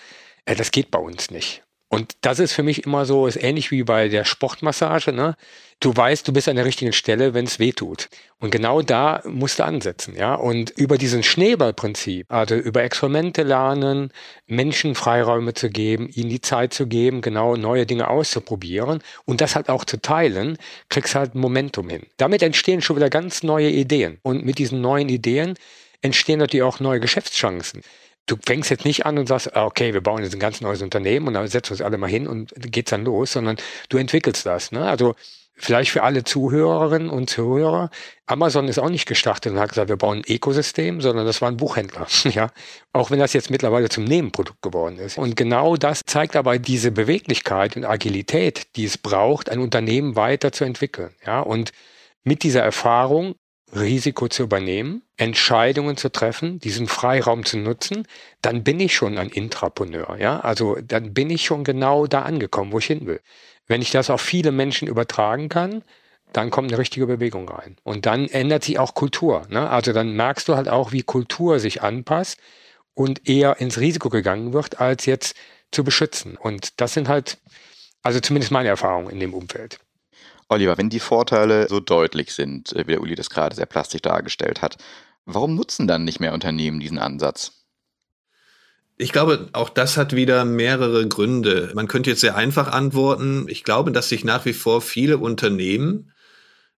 äh, 0.45 0.55
das 0.55 0.71
geht 0.71 0.89
bei 0.89 0.99
uns 0.99 1.29
nicht. 1.29 1.62
Und 1.93 2.17
das 2.21 2.39
ist 2.39 2.53
für 2.53 2.63
mich 2.63 2.87
immer 2.87 3.05
so, 3.05 3.27
ist 3.27 3.35
ähnlich 3.35 3.69
wie 3.69 3.83
bei 3.83 4.07
der 4.09 4.25
Sportmassage. 4.25 5.13
Ne? 5.13 5.35
Du 5.79 5.95
weißt, 5.95 6.27
du 6.27 6.33
bist 6.33 6.49
an 6.49 6.55
der 6.55 6.65
richtigen 6.65 6.91
Stelle, 6.91 7.35
wenn 7.35 7.45
es 7.45 7.59
weh 7.59 7.71
tut. 7.71 8.09
Und 8.39 8.49
genau 8.49 8.81
da 8.81 9.21
musst 9.25 9.59
du 9.59 9.63
ansetzen. 9.63 10.15
Ja? 10.17 10.33
Und 10.33 10.71
über 10.71 10.97
diesen 10.97 11.21
Schneeballprinzip, 11.21 12.31
also 12.31 12.55
über 12.55 12.81
Experimente 12.81 13.43
lernen, 13.43 14.11
Menschen 14.47 14.95
Freiräume 14.95 15.53
zu 15.53 15.69
geben, 15.69 16.09
ihnen 16.09 16.31
die 16.31 16.41
Zeit 16.41 16.73
zu 16.73 16.87
geben, 16.87 17.21
genau 17.21 17.55
neue 17.57 17.85
Dinge 17.85 18.07
auszuprobieren 18.07 19.03
und 19.25 19.39
das 19.39 19.55
halt 19.55 19.69
auch 19.69 19.85
zu 19.85 20.01
teilen, 20.01 20.57
kriegst 20.89 21.13
halt 21.13 21.35
Momentum 21.35 21.89
hin. 21.89 22.07
Damit 22.17 22.41
entstehen 22.41 22.81
schon 22.81 22.95
wieder 22.95 23.11
ganz 23.11 23.43
neue 23.43 23.69
Ideen. 23.69 24.17
Und 24.23 24.43
mit 24.43 24.57
diesen 24.57 24.81
neuen 24.81 25.09
Ideen 25.09 25.53
entstehen 26.01 26.39
natürlich 26.39 26.63
auch 26.63 26.79
neue 26.79 26.99
Geschäftschancen 26.99 27.83
du 28.25 28.37
fängst 28.45 28.69
jetzt 28.69 28.85
nicht 28.85 29.05
an 29.05 29.17
und 29.17 29.27
sagst, 29.27 29.55
ah, 29.55 29.65
okay, 29.65 29.93
wir 29.93 30.01
bauen 30.01 30.23
jetzt 30.23 30.33
ein 30.33 30.39
ganz 30.39 30.61
neues 30.61 30.81
Unternehmen 30.81 31.27
und 31.27 31.33
dann 31.33 31.47
setzen 31.47 31.71
wir 31.71 31.73
uns 31.73 31.81
alle 31.81 31.97
mal 31.97 32.09
hin 32.09 32.27
und 32.27 32.53
geht's 32.55 32.91
dann 32.91 33.03
los, 33.03 33.33
sondern 33.33 33.57
du 33.89 33.97
entwickelst 33.97 34.45
das. 34.45 34.71
Ne? 34.71 34.85
Also 34.85 35.15
vielleicht 35.55 35.91
für 35.91 36.03
alle 36.03 36.23
Zuhörerinnen 36.23 37.09
und 37.09 37.29
Zuhörer, 37.29 37.89
Amazon 38.25 38.67
ist 38.67 38.79
auch 38.79 38.89
nicht 38.89 39.07
gestartet 39.07 39.51
und 39.51 39.59
hat 39.59 39.69
gesagt, 39.69 39.89
wir 39.89 39.97
bauen 39.97 40.19
ein 40.19 40.33
Ökosystem, 40.33 41.01
sondern 41.01 41.25
das 41.25 41.41
war 41.41 41.49
ein 41.49 41.57
Buchhändler. 41.57 42.07
ja, 42.23 42.49
auch 42.93 43.11
wenn 43.11 43.19
das 43.19 43.33
jetzt 43.33 43.49
mittlerweile 43.49 43.89
zum 43.89 44.05
Nebenprodukt 44.05 44.61
geworden 44.61 44.97
ist. 44.97 45.17
Und 45.17 45.35
genau 45.35 45.75
das 45.75 46.01
zeigt 46.05 46.35
aber 46.35 46.57
diese 46.59 46.91
Beweglichkeit 46.91 47.75
und 47.75 47.85
Agilität, 47.85 48.75
die 48.75 48.85
es 48.85 48.97
braucht, 48.97 49.49
ein 49.49 49.59
Unternehmen 49.59 50.15
weiterzuentwickeln. 50.15 51.13
Ja, 51.25 51.41
und 51.41 51.71
mit 52.23 52.43
dieser 52.43 52.61
Erfahrung 52.61 53.35
Risiko 53.75 54.27
zu 54.27 54.43
übernehmen, 54.43 55.01
Entscheidungen 55.17 55.97
zu 55.97 56.11
treffen, 56.11 56.59
diesen 56.59 56.87
Freiraum 56.87 57.45
zu 57.45 57.57
nutzen, 57.57 58.07
dann 58.41 58.63
bin 58.63 58.79
ich 58.79 58.95
schon 58.95 59.17
ein 59.17 59.29
Intrapreneur, 59.29 60.17
ja? 60.19 60.39
Also 60.39 60.77
dann 60.81 61.13
bin 61.13 61.29
ich 61.29 61.45
schon 61.45 61.63
genau 61.63 62.07
da 62.07 62.21
angekommen, 62.21 62.71
wo 62.71 62.79
ich 62.79 62.85
hin 62.85 63.05
will. 63.05 63.19
Wenn 63.67 63.81
ich 63.81 63.91
das 63.91 64.09
auf 64.09 64.21
viele 64.21 64.51
Menschen 64.51 64.87
übertragen 64.87 65.49
kann, 65.49 65.83
dann 66.33 66.49
kommt 66.49 66.69
eine 66.71 66.79
richtige 66.79 67.07
Bewegung 67.07 67.47
rein. 67.47 67.77
Und 67.83 68.05
dann 68.05 68.27
ändert 68.27 68.63
sich 68.63 68.79
auch 68.79 68.95
Kultur. 68.95 69.43
Ne? 69.49 69.69
Also 69.69 69.93
dann 69.93 70.13
merkst 70.13 70.47
du 70.47 70.55
halt 70.55 70.67
auch, 70.67 70.91
wie 70.91 71.03
Kultur 71.03 71.59
sich 71.59 71.81
anpasst 71.83 72.39
und 72.95 73.27
eher 73.29 73.59
ins 73.59 73.79
Risiko 73.79 74.09
gegangen 74.09 74.53
wird, 74.53 74.79
als 74.81 75.05
jetzt 75.05 75.35
zu 75.71 75.83
beschützen. 75.83 76.35
Und 76.37 76.81
das 76.81 76.93
sind 76.93 77.07
halt, 77.07 77.37
also 78.01 78.19
zumindest 78.19 78.51
meine 78.51 78.69
Erfahrungen 78.69 79.09
in 79.09 79.19
dem 79.19 79.33
Umfeld. 79.33 79.79
Oliver, 80.53 80.77
wenn 80.77 80.89
die 80.89 80.99
Vorteile 80.99 81.67
so 81.67 81.79
deutlich 81.79 82.33
sind, 82.33 82.73
äh, 82.73 82.87
wie 82.87 82.91
der 82.91 83.01
Uli 83.01 83.15
das 83.15 83.29
gerade 83.29 83.55
sehr 83.55 83.65
plastisch 83.65 84.01
dargestellt 84.01 84.61
hat, 84.61 84.77
warum 85.25 85.55
nutzen 85.55 85.87
dann 85.87 86.03
nicht 86.03 86.19
mehr 86.19 86.33
Unternehmen 86.33 86.79
diesen 86.79 86.99
Ansatz? 86.99 87.63
Ich 88.97 89.11
glaube, 89.11 89.49
auch 89.53 89.69
das 89.69 89.97
hat 89.97 90.15
wieder 90.15 90.45
mehrere 90.45 91.07
Gründe. 91.07 91.71
Man 91.73 91.87
könnte 91.87 92.11
jetzt 92.11 92.21
sehr 92.21 92.35
einfach 92.35 92.67
antworten. 92.71 93.47
Ich 93.49 93.63
glaube, 93.63 93.91
dass 93.91 94.09
sich 94.09 94.23
nach 94.23 94.45
wie 94.45 94.53
vor 94.53 94.81
viele 94.81 95.17
Unternehmen 95.17 96.11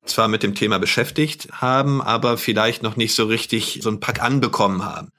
zwar 0.06 0.28
mit 0.28 0.42
dem 0.42 0.56
Thema 0.56 0.80
beschäftigt 0.80 1.50
haben, 1.52 2.02
aber 2.02 2.38
vielleicht 2.38 2.84
noch 2.84 2.96
nicht 2.96 3.16
so 3.16 3.26
richtig 3.26 3.80
so 3.82 3.90
ein 3.90 4.00
Pack 4.00 4.22
anbekommen 4.22 4.86
haben. 4.86 5.12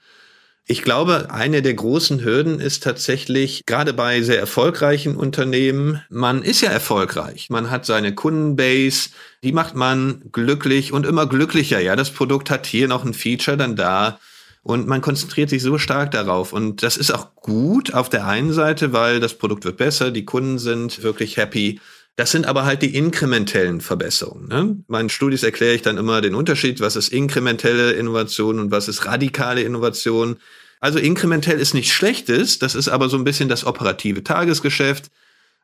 Ich 0.68 0.82
glaube, 0.82 1.30
eine 1.30 1.62
der 1.62 1.74
großen 1.74 2.24
Hürden 2.24 2.58
ist 2.58 2.82
tatsächlich, 2.82 3.62
gerade 3.66 3.92
bei 3.92 4.22
sehr 4.22 4.40
erfolgreichen 4.40 5.14
Unternehmen, 5.14 6.02
man 6.10 6.42
ist 6.42 6.60
ja 6.60 6.70
erfolgreich. 6.70 7.50
Man 7.50 7.70
hat 7.70 7.86
seine 7.86 8.16
Kundenbase, 8.16 9.10
die 9.44 9.52
macht 9.52 9.76
man 9.76 10.22
glücklich 10.32 10.92
und 10.92 11.06
immer 11.06 11.28
glücklicher. 11.28 11.78
Ja, 11.78 11.94
das 11.94 12.10
Produkt 12.10 12.50
hat 12.50 12.66
hier 12.66 12.88
noch 12.88 13.04
ein 13.04 13.14
Feature, 13.14 13.56
dann 13.56 13.76
da. 13.76 14.18
Und 14.64 14.88
man 14.88 15.02
konzentriert 15.02 15.50
sich 15.50 15.62
so 15.62 15.78
stark 15.78 16.10
darauf. 16.10 16.52
Und 16.52 16.82
das 16.82 16.96
ist 16.96 17.12
auch 17.12 17.36
gut 17.36 17.94
auf 17.94 18.08
der 18.08 18.26
einen 18.26 18.52
Seite, 18.52 18.92
weil 18.92 19.20
das 19.20 19.34
Produkt 19.34 19.64
wird 19.64 19.76
besser, 19.76 20.10
die 20.10 20.24
Kunden 20.24 20.58
sind 20.58 21.04
wirklich 21.04 21.36
happy. 21.36 21.78
Das 22.16 22.30
sind 22.30 22.46
aber 22.46 22.64
halt 22.64 22.80
die 22.80 22.94
inkrementellen 22.94 23.82
Verbesserungen. 23.82 24.48
Ne? 24.48 24.76
Meinen 24.88 25.10
Studis 25.10 25.42
erkläre 25.42 25.74
ich 25.74 25.82
dann 25.82 25.98
immer 25.98 26.22
den 26.22 26.34
Unterschied, 26.34 26.80
was 26.80 26.96
ist 26.96 27.08
inkrementelle 27.08 27.92
Innovation 27.92 28.58
und 28.58 28.70
was 28.70 28.88
ist 28.88 29.04
radikale 29.04 29.62
Innovation. 29.62 30.36
Also 30.80 30.98
inkrementell 30.98 31.60
ist 31.60 31.74
nichts 31.74 31.92
Schlechtes, 31.92 32.58
das 32.58 32.74
ist 32.74 32.88
aber 32.88 33.10
so 33.10 33.18
ein 33.18 33.24
bisschen 33.24 33.50
das 33.50 33.66
operative 33.66 34.24
Tagesgeschäft. 34.24 35.10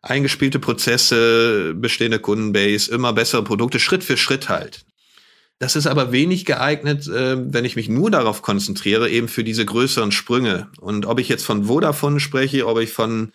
Eingespielte 0.03 0.59
Prozesse, 0.59 1.75
bestehende 1.75 2.19
Kundenbase, 2.19 2.93
immer 2.93 3.15
bessere 3.15 3.45
Produkte, 3.45 3.79
Schritt 3.81 4.05
für 4.05 4.19
Schritt 4.19 4.51
halt. 4.51 4.85
Das 5.59 5.77
ist 5.77 5.87
aber 5.87 6.13
wenig 6.13 6.45
geeignet, 6.45 7.07
äh, 7.07 7.37
wenn 7.39 7.65
ich 7.65 7.77
mich 7.77 7.89
nur 7.89 8.11
darauf 8.11 8.43
konzentriere, 8.43 9.09
eben 9.09 9.29
für 9.29 9.45
diese 9.45 9.65
größeren 9.65 10.11
Sprünge. 10.11 10.69
Und 10.81 11.07
ob 11.07 11.21
ich 11.21 11.29
jetzt 11.29 11.45
von 11.45 11.65
Vodafone 11.65 12.19
spreche, 12.19 12.67
ob 12.67 12.81
ich 12.81 12.93
von 12.93 13.33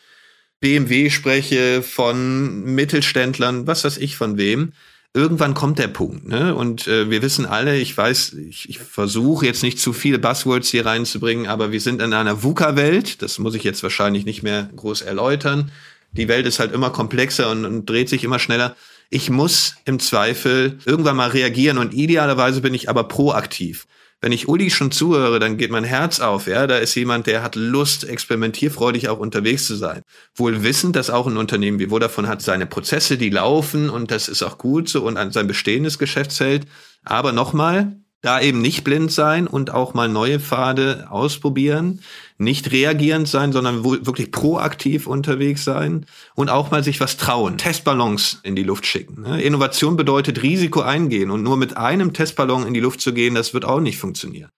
BMW 0.60 1.10
spreche, 1.10 1.84
von 1.84 2.64
Mittelständlern, 2.64 3.68
was 3.68 3.84
weiß 3.84 3.98
ich 3.98 4.16
von 4.16 4.38
wem. 4.38 4.74
Irgendwann 5.14 5.54
kommt 5.54 5.80
der 5.80 5.88
Punkt, 5.88 6.28
ne? 6.28 6.54
Und 6.54 6.88
äh, 6.88 7.10
wir 7.10 7.22
wissen 7.22 7.46
alle, 7.46 7.78
ich 7.78 7.98
weiß, 7.98 8.34
ich, 8.34 8.70
ich 8.70 8.80
versuche 8.80 9.46
jetzt 9.46 9.64
nicht 9.64 9.80
zu 9.80 9.94
viele 9.94 10.20
Buzzwords 10.20 10.70
hier 10.70 10.86
reinzubringen, 10.86 11.48
aber 11.48 11.72
wir 11.72 11.82
sind 11.82 12.02
in 12.02 12.14
einer 12.14 12.44
VUCA-Welt. 12.44 13.22
Das 13.22 13.40
muss 13.40 13.56
ich 13.56 13.64
jetzt 13.64 13.82
wahrscheinlich 13.84 14.26
nicht 14.26 14.44
mehr 14.44 14.70
groß 14.76 15.02
erläutern. 15.02 15.72
Die 16.12 16.28
Welt 16.28 16.46
ist 16.46 16.60
halt 16.60 16.72
immer 16.72 16.90
komplexer 16.90 17.50
und, 17.50 17.66
und 17.66 17.90
dreht 17.90 18.10
sich 18.10 18.24
immer 18.24 18.40
schneller. 18.40 18.76
Ich 19.10 19.30
muss 19.30 19.76
im 19.86 20.00
Zweifel 20.00 20.80
irgendwann 20.86 21.16
mal 21.16 21.30
reagieren 21.30 21.78
und 21.78 21.94
idealerweise 21.94 22.62
bin 22.62 22.74
ich 22.74 22.90
aber 22.90 23.06
proaktiv 23.06 23.88
wenn 24.28 24.34
ich 24.34 24.50
Uli 24.50 24.70
schon 24.70 24.92
zuhöre, 24.92 25.40
dann 25.40 25.56
geht 25.56 25.72
mein 25.72 25.86
Herz 25.86 26.20
auf. 26.20 26.48
Ja, 26.48 26.68
da 26.68 26.80
ist 26.80 26.94
jemand, 26.96 27.28
der 27.28 27.44
hat 27.44 27.56
Lust, 27.56 28.04
experimentierfreudig 28.04 29.08
auch 29.08 29.20
unterwegs 29.20 29.66
zu 29.66 29.78
sein. 29.78 30.02
Wohl 30.36 30.64
wissend, 30.64 30.98
dass 30.98 31.10
auch 31.10 31.28
ein 31.28 31.38
Unternehmen 31.38 31.80
wie 31.80 31.88
Vodafone 31.88 32.28
hat 32.28 32.42
seine 32.42 32.66
Prozesse, 32.66 33.18
die 33.18 33.30
laufen 33.30 33.90
und 33.90 34.12
das 34.12 34.28
ist 34.28 34.44
auch 34.44 34.58
gut 34.58 34.90
so 34.90 35.06
und 35.06 35.16
an 35.16 35.32
sein 35.32 35.48
bestehendes 35.48 35.98
Geschäftsfeld. 35.98 36.66
Aber 37.06 37.32
nochmal, 37.32 38.02
da 38.22 38.42
eben 38.42 38.62
nicht 38.62 38.84
blind 38.84 39.12
sein 39.12 39.48
und 39.48 39.72
auch 39.72 39.94
mal 39.94 40.10
neue 40.10 40.40
Pfade 40.40 41.08
ausprobieren, 41.10 42.02
nicht 42.38 42.72
reagierend 42.72 43.28
sein, 43.28 43.52
sondern 43.52 43.84
wirklich 43.84 44.32
proaktiv 44.32 45.08
unterwegs 45.08 45.64
sein 45.64 46.06
und 46.36 46.50
auch 46.50 46.72
mal 46.72 46.84
sich 46.84 47.00
was 47.00 47.18
trauen, 47.18 47.58
Testballons 47.58 48.40
in 48.44 48.56
die 48.56 48.64
Luft 48.64 48.86
schicken. 48.86 49.22
Ne? 49.22 49.42
Innovation 49.42 49.98
bedeutet 49.98 50.42
Risiko 50.42 50.82
eingehen 50.82 51.32
und 51.32 51.44
nur 51.44 51.58
mit 51.58 51.78
einem 51.78 52.14
Testballon 52.14 52.66
in 52.66 52.74
die 52.74 52.80
Luft 52.80 53.02
zu 53.02 53.14
gehen, 53.14 53.36
das 53.36 53.54
wird 53.54 53.66
auch 53.66 53.80
nicht 53.80 53.98
funktionieren. 53.98 54.50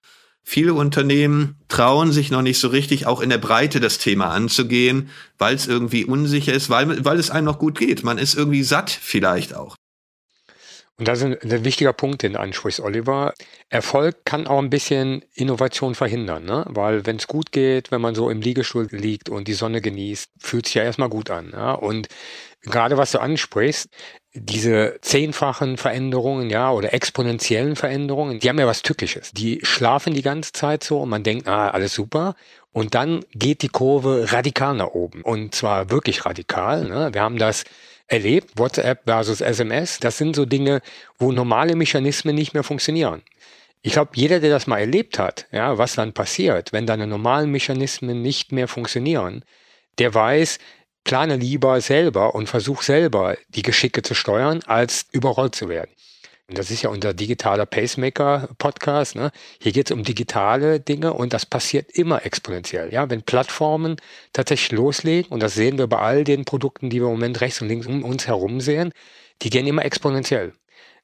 Viele 0.42 0.74
Unternehmen 0.74 1.56
trauen 1.68 2.12
sich 2.12 2.30
noch 2.30 2.42
nicht 2.42 2.58
so 2.58 2.68
richtig, 2.68 3.06
auch 3.06 3.20
in 3.20 3.30
der 3.30 3.38
Breite 3.38 3.78
das 3.78 3.98
Thema 3.98 4.30
anzugehen, 4.30 5.10
weil 5.38 5.54
es 5.54 5.68
irgendwie 5.68 6.04
unsicher 6.04 6.52
ist, 6.52 6.70
weil, 6.70 7.04
weil 7.04 7.18
es 7.18 7.30
einem 7.30 7.44
noch 7.44 7.58
gut 7.58 7.78
geht. 7.78 8.02
Man 8.02 8.18
ist 8.18 8.34
irgendwie 8.34 8.62
satt 8.62 8.90
vielleicht 8.90 9.54
auch. 9.54 9.76
Und 11.00 11.08
das 11.08 11.20
ist 11.20 11.24
ein, 11.24 11.38
ein 11.42 11.64
wichtiger 11.64 11.94
Punkt, 11.94 12.22
den 12.22 12.34
du 12.34 12.40
ansprichst, 12.40 12.78
Oliver. 12.78 13.32
Erfolg 13.70 14.26
kann 14.26 14.46
auch 14.46 14.58
ein 14.58 14.68
bisschen 14.68 15.24
Innovation 15.32 15.94
verhindern, 15.94 16.44
ne? 16.44 16.66
weil 16.68 17.06
wenn 17.06 17.16
es 17.16 17.26
gut 17.26 17.52
geht, 17.52 17.90
wenn 17.90 18.02
man 18.02 18.14
so 18.14 18.28
im 18.28 18.42
Liegestuhl 18.42 18.86
liegt 18.90 19.30
und 19.30 19.48
die 19.48 19.54
Sonne 19.54 19.80
genießt, 19.80 20.30
fühlt 20.38 20.66
sich 20.66 20.74
ja 20.74 20.82
erstmal 20.82 21.08
gut 21.08 21.30
an. 21.30 21.52
Ja? 21.54 21.72
Und 21.72 22.08
gerade 22.60 22.98
was 22.98 23.12
du 23.12 23.18
ansprichst, 23.18 23.88
diese 24.34 24.98
zehnfachen 25.00 25.78
Veränderungen, 25.78 26.50
ja, 26.50 26.70
oder 26.70 26.92
exponentiellen 26.92 27.76
Veränderungen, 27.76 28.38
die 28.38 28.48
haben 28.50 28.58
ja 28.58 28.66
was 28.66 28.82
Tückisches. 28.82 29.32
Die 29.32 29.60
schlafen 29.62 30.12
die 30.12 30.22
ganze 30.22 30.52
Zeit 30.52 30.84
so 30.84 31.00
und 31.00 31.08
man 31.08 31.22
denkt, 31.22 31.48
ah, 31.48 31.70
alles 31.70 31.94
super. 31.94 32.36
Und 32.72 32.94
dann 32.94 33.24
geht 33.32 33.62
die 33.62 33.68
Kurve 33.68 34.30
radikal 34.32 34.74
nach 34.74 34.88
oben. 34.88 35.22
Und 35.22 35.54
zwar 35.54 35.90
wirklich 35.90 36.26
radikal. 36.26 36.84
Ne? 36.84 37.08
Wir 37.12 37.22
haben 37.22 37.38
das 37.38 37.64
erlebt, 38.10 38.58
WhatsApp 38.58 39.02
versus 39.06 39.40
SMS, 39.40 40.00
das 40.00 40.18
sind 40.18 40.36
so 40.36 40.44
Dinge, 40.44 40.82
wo 41.18 41.32
normale 41.32 41.76
Mechanismen 41.76 42.34
nicht 42.34 42.52
mehr 42.52 42.64
funktionieren. 42.64 43.22
Ich 43.82 43.92
glaube, 43.92 44.10
jeder, 44.14 44.40
der 44.40 44.50
das 44.50 44.66
mal 44.66 44.78
erlebt 44.78 45.18
hat, 45.18 45.46
ja, 45.52 45.78
was 45.78 45.94
dann 45.94 46.12
passiert, 46.12 46.72
wenn 46.72 46.86
deine 46.86 47.06
normalen 47.06 47.50
Mechanismen 47.50 48.20
nicht 48.20 48.52
mehr 48.52 48.68
funktionieren, 48.68 49.44
der 49.98 50.12
weiß, 50.12 50.58
plane 51.04 51.36
lieber 51.36 51.80
selber 51.80 52.34
und 52.34 52.48
versuch 52.48 52.82
selber 52.82 53.38
die 53.48 53.62
Geschicke 53.62 54.02
zu 54.02 54.14
steuern, 54.14 54.60
als 54.66 55.06
überrollt 55.12 55.54
zu 55.54 55.68
werden. 55.68 55.90
Das 56.52 56.70
ist 56.72 56.82
ja 56.82 56.90
unser 56.90 57.14
digitaler 57.14 57.64
Pacemaker-Podcast. 57.64 59.14
Ne? 59.14 59.30
Hier 59.60 59.72
geht 59.72 59.90
es 59.90 59.96
um 59.96 60.02
digitale 60.02 60.80
Dinge 60.80 61.12
und 61.12 61.32
das 61.32 61.46
passiert 61.46 61.92
immer 61.92 62.26
exponentiell. 62.26 62.92
Ja? 62.92 63.08
Wenn 63.08 63.22
Plattformen 63.22 63.96
tatsächlich 64.32 64.72
loslegen, 64.72 65.30
und 65.30 65.40
das 65.40 65.54
sehen 65.54 65.78
wir 65.78 65.86
bei 65.86 65.98
all 65.98 66.24
den 66.24 66.44
Produkten, 66.44 66.90
die 66.90 67.00
wir 67.00 67.06
im 67.06 67.14
Moment 67.14 67.40
rechts 67.40 67.62
und 67.62 67.68
links 67.68 67.86
um 67.86 68.04
uns 68.04 68.26
herum 68.26 68.60
sehen, 68.60 68.92
die 69.42 69.50
gehen 69.50 69.66
immer 69.66 69.84
exponentiell. 69.84 70.52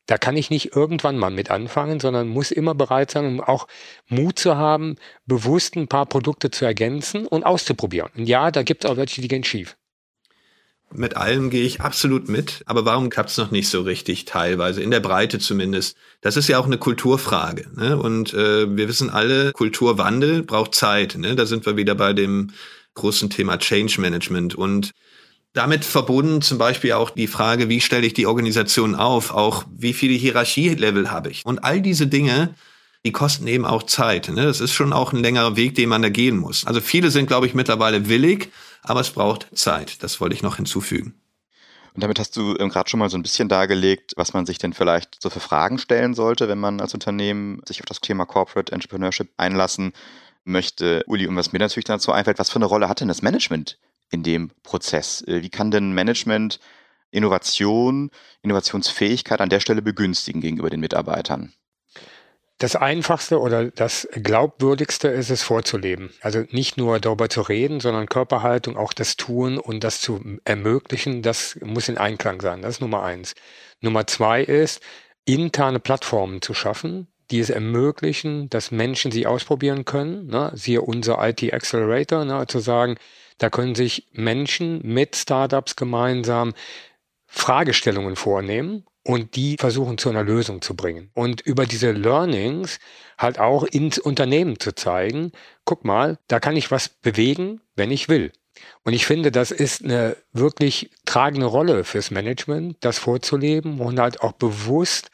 Da 0.06 0.18
kann 0.18 0.36
ich 0.36 0.50
nicht 0.50 0.74
irgendwann 0.74 1.16
mal 1.16 1.30
mit 1.30 1.50
anfangen, 1.50 2.00
sondern 2.00 2.28
muss 2.28 2.50
immer 2.50 2.74
bereit 2.74 3.10
sein, 3.12 3.26
um 3.26 3.40
auch 3.40 3.66
Mut 4.08 4.38
zu 4.38 4.56
haben, 4.56 4.96
bewusst 5.26 5.76
ein 5.76 5.88
paar 5.88 6.06
Produkte 6.06 6.50
zu 6.50 6.64
ergänzen 6.64 7.26
und 7.26 7.44
auszuprobieren. 7.44 8.10
Und 8.16 8.28
ja, 8.28 8.50
da 8.50 8.62
gibt 8.62 8.84
es 8.84 8.90
auch 8.90 8.96
welche, 8.96 9.20
die 9.20 9.28
gehen 9.28 9.44
schief. 9.44 9.76
Mit 10.92 11.16
allem 11.16 11.50
gehe 11.50 11.64
ich 11.64 11.80
absolut 11.80 12.28
mit, 12.28 12.62
aber 12.64 12.84
warum 12.84 13.10
klappt 13.10 13.30
es 13.30 13.36
noch 13.36 13.50
nicht 13.50 13.68
so 13.68 13.82
richtig 13.82 14.24
teilweise, 14.24 14.82
in 14.82 14.90
der 14.90 15.00
Breite 15.00 15.38
zumindest? 15.38 15.96
Das 16.20 16.36
ist 16.36 16.48
ja 16.48 16.58
auch 16.58 16.66
eine 16.66 16.78
Kulturfrage. 16.78 17.68
Ne? 17.74 17.98
Und 17.98 18.32
äh, 18.34 18.76
wir 18.76 18.88
wissen 18.88 19.10
alle, 19.10 19.52
Kulturwandel 19.52 20.42
braucht 20.42 20.74
Zeit. 20.74 21.16
Ne? 21.18 21.34
Da 21.34 21.44
sind 21.44 21.66
wir 21.66 21.76
wieder 21.76 21.94
bei 21.94 22.12
dem 22.12 22.50
großen 22.94 23.30
Thema 23.30 23.58
Change 23.58 24.00
Management. 24.00 24.54
Und 24.54 24.92
damit 25.52 25.84
verbunden 25.84 26.42
zum 26.42 26.58
Beispiel 26.58 26.92
auch 26.92 27.10
die 27.10 27.26
Frage, 27.26 27.68
wie 27.68 27.80
stelle 27.80 28.06
ich 28.06 28.14
die 28.14 28.26
Organisation 28.26 28.94
auf, 28.94 29.32
auch 29.32 29.64
wie 29.76 29.92
viele 29.92 30.14
Hierarchielevel 30.14 31.10
habe 31.10 31.30
ich. 31.30 31.44
Und 31.44 31.64
all 31.64 31.80
diese 31.80 32.06
Dinge, 32.06 32.54
die 33.04 33.12
kosten 33.12 33.46
eben 33.46 33.64
auch 33.64 33.84
Zeit. 33.84 34.28
Ne? 34.28 34.44
Das 34.44 34.60
ist 34.60 34.72
schon 34.72 34.92
auch 34.92 35.12
ein 35.12 35.22
längerer 35.22 35.56
Weg, 35.56 35.74
den 35.74 35.88
man 35.88 36.02
da 36.02 36.10
gehen 36.10 36.36
muss. 36.36 36.66
Also 36.66 36.80
viele 36.80 37.10
sind, 37.10 37.26
glaube 37.26 37.46
ich, 37.46 37.54
mittlerweile 37.54 38.08
willig, 38.08 38.50
aber 38.86 39.00
es 39.00 39.10
braucht 39.10 39.48
Zeit. 39.56 40.02
Das 40.02 40.20
wollte 40.20 40.34
ich 40.34 40.42
noch 40.42 40.56
hinzufügen. 40.56 41.20
Und 41.94 42.02
damit 42.02 42.18
hast 42.18 42.36
du 42.36 42.54
ähm, 42.58 42.68
gerade 42.68 42.90
schon 42.90 43.00
mal 43.00 43.08
so 43.08 43.16
ein 43.16 43.22
bisschen 43.22 43.48
dargelegt, 43.48 44.12
was 44.16 44.34
man 44.34 44.44
sich 44.44 44.58
denn 44.58 44.74
vielleicht 44.74 45.20
so 45.22 45.30
für 45.30 45.40
Fragen 45.40 45.78
stellen 45.78 46.14
sollte, 46.14 46.46
wenn 46.48 46.58
man 46.58 46.80
als 46.80 46.92
Unternehmen 46.92 47.62
sich 47.66 47.80
auf 47.80 47.86
das 47.86 48.00
Thema 48.00 48.26
Corporate 48.26 48.70
Entrepreneurship 48.72 49.30
einlassen 49.38 49.92
möchte. 50.44 51.02
Uli, 51.06 51.26
und 51.26 51.36
was 51.36 51.52
mir 51.52 51.58
natürlich 51.58 51.86
dazu 51.86 52.12
einfällt, 52.12 52.38
was 52.38 52.50
für 52.50 52.56
eine 52.56 52.66
Rolle 52.66 52.88
hat 52.88 53.00
denn 53.00 53.08
das 53.08 53.22
Management 53.22 53.78
in 54.10 54.22
dem 54.22 54.50
Prozess? 54.62 55.22
Äh, 55.22 55.42
wie 55.42 55.48
kann 55.48 55.70
denn 55.70 55.92
Management 55.92 56.60
Innovation, 57.10 58.10
Innovationsfähigkeit 58.42 59.40
an 59.40 59.48
der 59.48 59.60
Stelle 59.60 59.80
begünstigen 59.80 60.42
gegenüber 60.42 60.68
den 60.68 60.80
Mitarbeitern? 60.80 61.54
Das 62.58 62.74
Einfachste 62.74 63.38
oder 63.38 63.70
das 63.70 64.08
Glaubwürdigste 64.12 65.08
ist 65.08 65.28
es 65.28 65.42
vorzuleben. 65.42 66.10
Also 66.22 66.44
nicht 66.50 66.78
nur 66.78 66.98
darüber 67.00 67.28
zu 67.28 67.42
reden, 67.42 67.80
sondern 67.80 68.08
Körperhaltung, 68.08 68.78
auch 68.78 68.94
das 68.94 69.16
Tun 69.16 69.58
und 69.58 69.84
das 69.84 70.00
zu 70.00 70.38
ermöglichen, 70.44 71.20
das 71.20 71.58
muss 71.62 71.90
in 71.90 71.98
Einklang 71.98 72.40
sein. 72.40 72.62
Das 72.62 72.76
ist 72.76 72.80
Nummer 72.80 73.02
eins. 73.02 73.34
Nummer 73.82 74.06
zwei 74.06 74.42
ist, 74.42 74.80
interne 75.26 75.80
Plattformen 75.80 76.40
zu 76.40 76.54
schaffen, 76.54 77.08
die 77.30 77.40
es 77.40 77.50
ermöglichen, 77.50 78.48
dass 78.48 78.70
Menschen 78.70 79.10
sie 79.12 79.26
ausprobieren 79.26 79.84
können. 79.84 80.28
Ne? 80.28 80.50
Siehe 80.54 80.80
unser 80.80 81.18
IT 81.28 81.52
Accelerator, 81.52 82.24
ne? 82.24 82.46
zu 82.46 82.60
sagen, 82.60 82.96
da 83.36 83.50
können 83.50 83.74
sich 83.74 84.08
Menschen 84.12 84.80
mit 84.82 85.14
Startups 85.14 85.76
gemeinsam 85.76 86.54
Fragestellungen 87.26 88.16
vornehmen 88.16 88.86
und 89.06 89.36
die 89.36 89.56
versuchen 89.56 89.98
zu 89.98 90.08
einer 90.08 90.24
Lösung 90.24 90.62
zu 90.62 90.74
bringen. 90.74 91.10
Und 91.14 91.40
über 91.40 91.64
diese 91.64 91.92
Learnings 91.92 92.80
halt 93.18 93.38
auch 93.38 93.62
ins 93.62 93.98
Unternehmen 93.98 94.58
zu 94.58 94.74
zeigen, 94.74 95.30
guck 95.64 95.84
mal, 95.84 96.18
da 96.26 96.40
kann 96.40 96.56
ich 96.56 96.72
was 96.72 96.88
bewegen, 96.88 97.60
wenn 97.76 97.92
ich 97.92 98.08
will. 98.08 98.32
Und 98.82 98.94
ich 98.94 99.06
finde, 99.06 99.30
das 99.30 99.52
ist 99.52 99.84
eine 99.84 100.16
wirklich 100.32 100.90
tragende 101.04 101.46
Rolle 101.46 101.84
fürs 101.84 102.10
Management, 102.10 102.78
das 102.80 102.98
vorzuleben 102.98 103.80
und 103.80 104.00
halt 104.00 104.22
auch 104.22 104.32
bewusst 104.32 105.10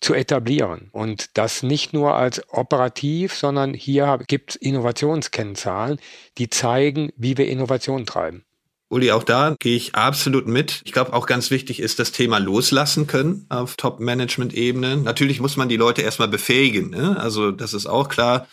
zu 0.00 0.14
etablieren. 0.14 0.88
Und 0.92 1.36
das 1.38 1.62
nicht 1.62 1.92
nur 1.92 2.14
als 2.14 2.42
operativ, 2.50 3.34
sondern 3.34 3.74
hier 3.74 4.18
gibt 4.26 4.50
es 4.50 4.56
Innovationskennzahlen, 4.56 6.00
die 6.38 6.50
zeigen, 6.50 7.12
wie 7.16 7.38
wir 7.38 7.48
Innovation 7.48 8.06
treiben. 8.06 8.45
Uli, 8.88 9.10
auch 9.10 9.24
da 9.24 9.56
gehe 9.58 9.76
ich 9.76 9.96
absolut 9.96 10.46
mit. 10.46 10.80
Ich 10.84 10.92
glaube, 10.92 11.12
auch 11.12 11.26
ganz 11.26 11.50
wichtig 11.50 11.80
ist 11.80 11.98
das 11.98 12.12
Thema 12.12 12.38
loslassen 12.38 13.08
können 13.08 13.46
auf 13.48 13.74
Top-Management-Ebene. 13.74 14.98
Natürlich 14.98 15.40
muss 15.40 15.56
man 15.56 15.68
die 15.68 15.76
Leute 15.76 16.02
erstmal 16.02 16.28
befähigen. 16.28 16.90
Ne? 16.90 17.16
Also 17.18 17.50
das 17.50 17.74
ist 17.74 17.86
auch 17.86 18.08
klar. 18.08 18.46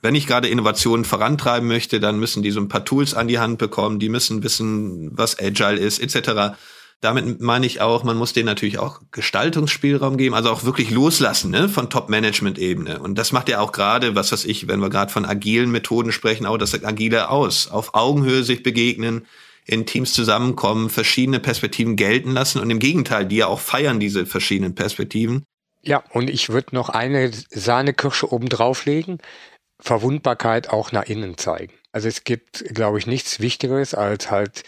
Wenn 0.00 0.14
ich 0.14 0.26
gerade 0.26 0.48
Innovationen 0.48 1.04
vorantreiben 1.04 1.68
möchte, 1.68 2.00
dann 2.00 2.18
müssen 2.18 2.42
die 2.42 2.50
so 2.50 2.60
ein 2.60 2.68
paar 2.68 2.84
Tools 2.84 3.12
an 3.14 3.28
die 3.28 3.38
Hand 3.38 3.58
bekommen. 3.58 3.98
Die 3.98 4.08
müssen 4.08 4.42
wissen, 4.42 5.10
was 5.16 5.38
Agile 5.38 5.76
ist, 5.78 5.98
etc. 5.98 6.56
Damit 7.02 7.42
meine 7.42 7.66
ich 7.66 7.82
auch, 7.82 8.04
man 8.04 8.16
muss 8.16 8.32
denen 8.32 8.46
natürlich 8.46 8.78
auch 8.78 9.00
Gestaltungsspielraum 9.12 10.16
geben, 10.16 10.34
also 10.34 10.50
auch 10.50 10.64
wirklich 10.64 10.90
loslassen 10.90 11.50
ne, 11.50 11.68
von 11.68 11.90
Top-Management-Ebene. 11.90 13.00
Und 13.00 13.18
das 13.18 13.32
macht 13.32 13.50
ja 13.50 13.60
auch 13.60 13.72
gerade, 13.72 14.14
was 14.14 14.32
weiß 14.32 14.46
ich, 14.46 14.66
wenn 14.66 14.80
wir 14.80 14.88
gerade 14.88 15.12
von 15.12 15.26
agilen 15.26 15.70
Methoden 15.70 16.12
sprechen, 16.12 16.46
auch 16.46 16.56
das 16.56 16.82
Agile 16.82 17.28
aus. 17.28 17.70
Auf 17.70 17.92
Augenhöhe 17.92 18.44
sich 18.44 18.62
begegnen, 18.62 19.26
in 19.64 19.86
Teams 19.86 20.12
zusammenkommen, 20.12 20.90
verschiedene 20.90 21.40
Perspektiven 21.40 21.96
gelten 21.96 22.32
lassen 22.32 22.60
und 22.60 22.70
im 22.70 22.78
Gegenteil, 22.78 23.26
die 23.26 23.36
ja 23.36 23.46
auch 23.46 23.60
feiern, 23.60 24.00
diese 24.00 24.26
verschiedenen 24.26 24.74
Perspektiven. 24.74 25.44
Ja, 25.82 26.02
und 26.12 26.30
ich 26.30 26.48
würde 26.48 26.74
noch 26.74 26.88
eine 26.88 27.30
Sahnekirsche 27.50 28.32
oben 28.32 28.48
drauflegen. 28.48 29.18
Verwundbarkeit 29.80 30.70
auch 30.70 30.92
nach 30.92 31.04
innen 31.04 31.36
zeigen. 31.36 31.74
Also 31.92 32.08
es 32.08 32.24
gibt, 32.24 32.64
glaube 32.74 32.98
ich, 32.98 33.06
nichts 33.06 33.40
Wichtigeres 33.40 33.94
als 33.94 34.30
halt 34.30 34.62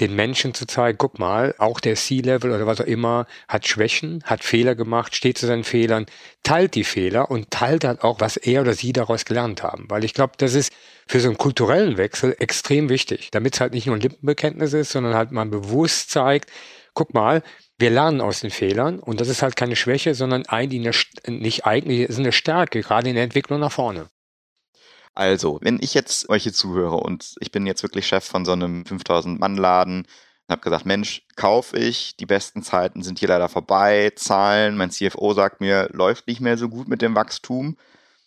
den 0.00 0.14
Menschen 0.14 0.54
zu 0.54 0.66
zeigen, 0.66 0.98
guck 0.98 1.18
mal, 1.18 1.54
auch 1.58 1.80
der 1.80 1.96
C-Level 1.96 2.52
oder 2.52 2.66
was 2.66 2.80
auch 2.80 2.86
immer 2.86 3.26
hat 3.48 3.66
Schwächen, 3.66 4.22
hat 4.24 4.44
Fehler 4.44 4.74
gemacht, 4.74 5.16
steht 5.16 5.38
zu 5.38 5.46
seinen 5.46 5.64
Fehlern, 5.64 6.06
teilt 6.42 6.74
die 6.74 6.84
Fehler 6.84 7.30
und 7.30 7.50
teilt 7.50 7.84
halt 7.84 8.02
auch, 8.02 8.20
was 8.20 8.36
er 8.36 8.62
oder 8.62 8.74
sie 8.74 8.92
daraus 8.92 9.24
gelernt 9.24 9.62
haben. 9.62 9.86
Weil 9.88 10.04
ich 10.04 10.14
glaube, 10.14 10.34
das 10.38 10.54
ist 10.54 10.72
für 11.06 11.20
so 11.20 11.28
einen 11.28 11.38
kulturellen 11.38 11.96
Wechsel 11.96 12.36
extrem 12.38 12.88
wichtig, 12.88 13.30
damit 13.32 13.54
es 13.54 13.60
halt 13.60 13.72
nicht 13.72 13.86
nur 13.86 13.96
ein 13.96 14.00
Lippenbekenntnis 14.00 14.72
ist, 14.72 14.92
sondern 14.92 15.14
halt 15.14 15.32
man 15.32 15.50
bewusst 15.50 16.10
zeigt, 16.10 16.50
guck 16.94 17.14
mal, 17.14 17.42
wir 17.78 17.90
lernen 17.90 18.20
aus 18.20 18.40
den 18.40 18.50
Fehlern 18.50 18.98
und 18.98 19.20
das 19.20 19.28
ist 19.28 19.42
halt 19.42 19.56
keine 19.56 19.76
Schwäche, 19.76 20.14
sondern 20.14 20.46
eigentlich 20.46 21.06
eine, 21.26 21.38
nicht 21.38 21.64
eigentlich, 21.64 22.00
ist 22.00 22.18
eine 22.18 22.32
Stärke, 22.32 22.80
gerade 22.82 23.08
in 23.08 23.14
der 23.14 23.24
Entwicklung 23.24 23.60
nach 23.60 23.72
vorne. 23.72 24.08
Also, 25.18 25.58
wenn 25.62 25.80
ich 25.82 25.94
jetzt 25.94 26.28
euch 26.28 26.44
hier 26.44 26.52
zuhöre 26.52 26.98
und 26.98 27.34
ich 27.40 27.50
bin 27.50 27.66
jetzt 27.66 27.82
wirklich 27.82 28.06
Chef 28.06 28.24
von 28.24 28.44
so 28.44 28.52
einem 28.52 28.84
5000-Mann-Laden, 28.84 30.06
habe 30.48 30.60
gesagt, 30.60 30.86
Mensch, 30.86 31.22
kauf 31.34 31.74
ich, 31.74 32.14
die 32.14 32.24
besten 32.24 32.62
Zeiten 32.62 33.02
sind 33.02 33.18
hier 33.18 33.26
leider 33.26 33.48
vorbei, 33.48 34.12
Zahlen, 34.14 34.76
mein 34.76 34.92
CFO 34.92 35.34
sagt 35.34 35.60
mir, 35.60 35.88
läuft 35.92 36.28
nicht 36.28 36.40
mehr 36.40 36.56
so 36.56 36.68
gut 36.68 36.86
mit 36.86 37.02
dem 37.02 37.16
Wachstum. 37.16 37.76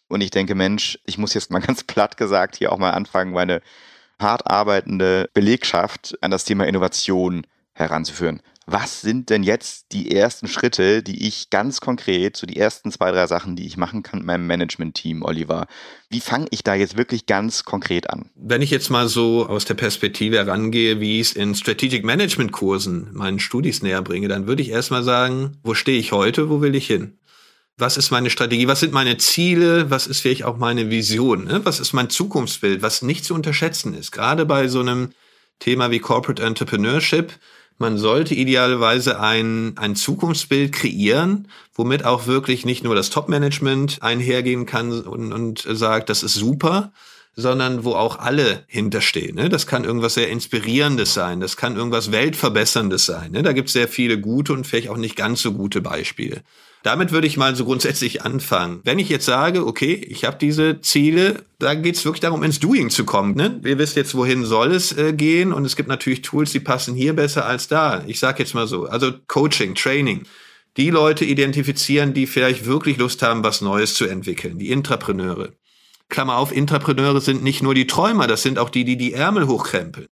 Und 0.09 0.19
ich 0.19 0.31
denke, 0.31 0.53
Mensch, 0.53 0.99
ich 1.05 1.17
muss 1.17 1.33
jetzt 1.33 1.49
mal 1.49 1.59
ganz 1.65 1.85
platt 1.85 2.17
gesagt 2.17 2.57
hier 2.57 2.73
auch 2.73 2.77
mal 2.77 2.91
anfangen, 2.91 3.31
meine 3.31 3.61
hart 4.19 4.47
arbeitende 4.47 5.29
Belegschaft 5.33 6.17
an 6.19 6.29
das 6.29 6.43
Thema 6.43 6.67
Innovation 6.67 7.47
heranzuführen 7.71 8.41
was 8.67 9.01
sind 9.01 9.29
denn 9.29 9.43
jetzt 9.43 9.87
die 9.91 10.11
ersten 10.11 10.47
Schritte, 10.47 11.01
die 11.01 11.27
ich 11.27 11.49
ganz 11.49 11.81
konkret, 11.81 12.37
so 12.37 12.45
die 12.45 12.57
ersten 12.57 12.91
zwei, 12.91 13.11
drei 13.11 13.25
Sachen, 13.25 13.55
die 13.55 13.65
ich 13.65 13.75
machen 13.75 14.03
kann 14.03 14.19
mit 14.19 14.27
meinem 14.27 14.47
Management-Team, 14.47 15.23
Oliver? 15.23 15.67
Wie 16.09 16.21
fange 16.21 16.47
ich 16.51 16.63
da 16.63 16.75
jetzt 16.75 16.97
wirklich 16.97 17.25
ganz 17.25 17.65
konkret 17.65 18.09
an? 18.09 18.29
Wenn 18.35 18.61
ich 18.61 18.69
jetzt 18.69 18.89
mal 18.89 19.07
so 19.07 19.47
aus 19.47 19.65
der 19.65 19.73
Perspektive 19.73 20.37
herangehe, 20.37 20.99
wie 20.99 21.19
ich 21.19 21.29
es 21.29 21.33
in 21.33 21.55
Strategic 21.55 22.05
Management 22.05 22.51
Kursen 22.51 23.09
meinen 23.13 23.39
Studis 23.39 23.81
näher 23.81 24.01
bringe, 24.01 24.27
dann 24.27 24.47
würde 24.47 24.61
ich 24.61 24.69
erstmal 24.69 25.03
sagen, 25.03 25.57
wo 25.63 25.73
stehe 25.73 25.99
ich 25.99 26.11
heute, 26.11 26.49
wo 26.49 26.61
will 26.61 26.75
ich 26.75 26.87
hin? 26.87 27.17
Was 27.77 27.97
ist 27.97 28.11
meine 28.11 28.29
Strategie? 28.29 28.67
Was 28.67 28.81
sind 28.81 28.93
meine 28.93 29.17
Ziele? 29.17 29.89
Was 29.89 30.05
ist 30.05 30.19
vielleicht 30.19 30.43
auch 30.43 30.57
meine 30.57 30.91
Vision? 30.91 31.45
Ne? 31.45 31.61
Was 31.63 31.79
ist 31.79 31.93
mein 31.93 32.11
Zukunftsbild, 32.11 32.83
was 32.83 33.01
nicht 33.01 33.25
zu 33.25 33.33
unterschätzen 33.33 33.95
ist? 33.95 34.11
Gerade 34.11 34.45
bei 34.45 34.67
so 34.67 34.81
einem 34.81 35.13
Thema 35.57 35.89
wie 35.89 35.99
Corporate 35.99 36.43
Entrepreneurship 36.43 37.33
man 37.81 37.97
sollte 37.97 38.33
idealerweise 38.33 39.19
ein, 39.19 39.73
ein 39.77 39.97
Zukunftsbild 39.97 40.71
kreieren, 40.71 41.49
womit 41.73 42.05
auch 42.05 42.27
wirklich 42.27 42.63
nicht 42.63 42.83
nur 42.83 42.95
das 42.95 43.09
Top-Management 43.09 44.01
einhergehen 44.01 44.65
kann 44.65 45.01
und, 45.01 45.33
und 45.33 45.67
sagt, 45.69 46.09
das 46.09 46.23
ist 46.23 46.35
super, 46.35 46.93
sondern 47.35 47.83
wo 47.83 47.93
auch 47.93 48.19
alle 48.19 48.63
hinterstehen. 48.67 49.35
Ne? 49.35 49.49
Das 49.49 49.67
kann 49.67 49.83
irgendwas 49.83 50.13
sehr 50.13 50.29
Inspirierendes 50.29 51.13
sein, 51.13 51.39
das 51.39 51.57
kann 51.57 51.75
irgendwas 51.75 52.11
Weltverbesserndes 52.11 53.05
sein. 53.05 53.31
Ne? 53.31 53.43
Da 53.43 53.51
gibt 53.51 53.67
es 53.67 53.73
sehr 53.73 53.87
viele 53.87 54.19
gute 54.19 54.53
und 54.53 54.65
vielleicht 54.65 54.89
auch 54.89 54.97
nicht 54.97 55.15
ganz 55.15 55.41
so 55.41 55.51
gute 55.53 55.81
Beispiele. 55.81 56.43
Damit 56.83 57.11
würde 57.11 57.27
ich 57.27 57.37
mal 57.37 57.55
so 57.55 57.65
grundsätzlich 57.65 58.23
anfangen. 58.23 58.81
Wenn 58.83 58.97
ich 58.97 59.09
jetzt 59.09 59.25
sage, 59.25 59.67
okay, 59.67 59.93
ich 59.93 60.25
habe 60.25 60.37
diese 60.39 60.81
Ziele, 60.81 61.43
da 61.59 61.75
geht 61.75 61.95
es 61.95 62.05
wirklich 62.05 62.21
darum, 62.21 62.41
ins 62.41 62.59
Doing 62.59 62.89
zu 62.89 63.05
kommen. 63.05 63.35
Ne? 63.35 63.61
Ihr 63.63 63.77
wisst 63.77 63.95
jetzt, 63.95 64.15
wohin 64.15 64.45
soll 64.45 64.71
es 64.71 64.91
äh, 64.97 65.13
gehen 65.13 65.53
und 65.53 65.63
es 65.65 65.75
gibt 65.75 65.89
natürlich 65.89 66.21
Tools, 66.21 66.51
die 66.51 66.59
passen 66.59 66.95
hier 66.95 67.15
besser 67.15 67.45
als 67.45 67.67
da. 67.67 68.03
Ich 68.07 68.19
sage 68.19 68.39
jetzt 68.39 68.55
mal 68.55 68.67
so, 68.67 68.87
also 68.87 69.11
Coaching, 69.27 69.75
Training. 69.75 70.23
Die 70.77 70.89
Leute 70.89 71.25
identifizieren, 71.25 72.13
die 72.13 72.25
vielleicht 72.25 72.65
wirklich 72.65 72.97
Lust 72.97 73.21
haben, 73.21 73.43
was 73.43 73.61
Neues 73.61 73.93
zu 73.93 74.05
entwickeln, 74.05 74.57
die 74.57 74.71
Intrapreneure. 74.71 75.49
Klammer 76.09 76.37
auf, 76.37 76.51
Intrapreneure 76.51 77.21
sind 77.21 77.43
nicht 77.43 77.61
nur 77.61 77.75
die 77.75 77.87
Träumer, 77.87 78.25
das 78.25 78.41
sind 78.41 78.57
auch 78.57 78.69
die, 78.69 78.85
die 78.85 78.97
die 78.97 79.13
Ärmel 79.13 79.47
hochkrempeln. 79.47 80.07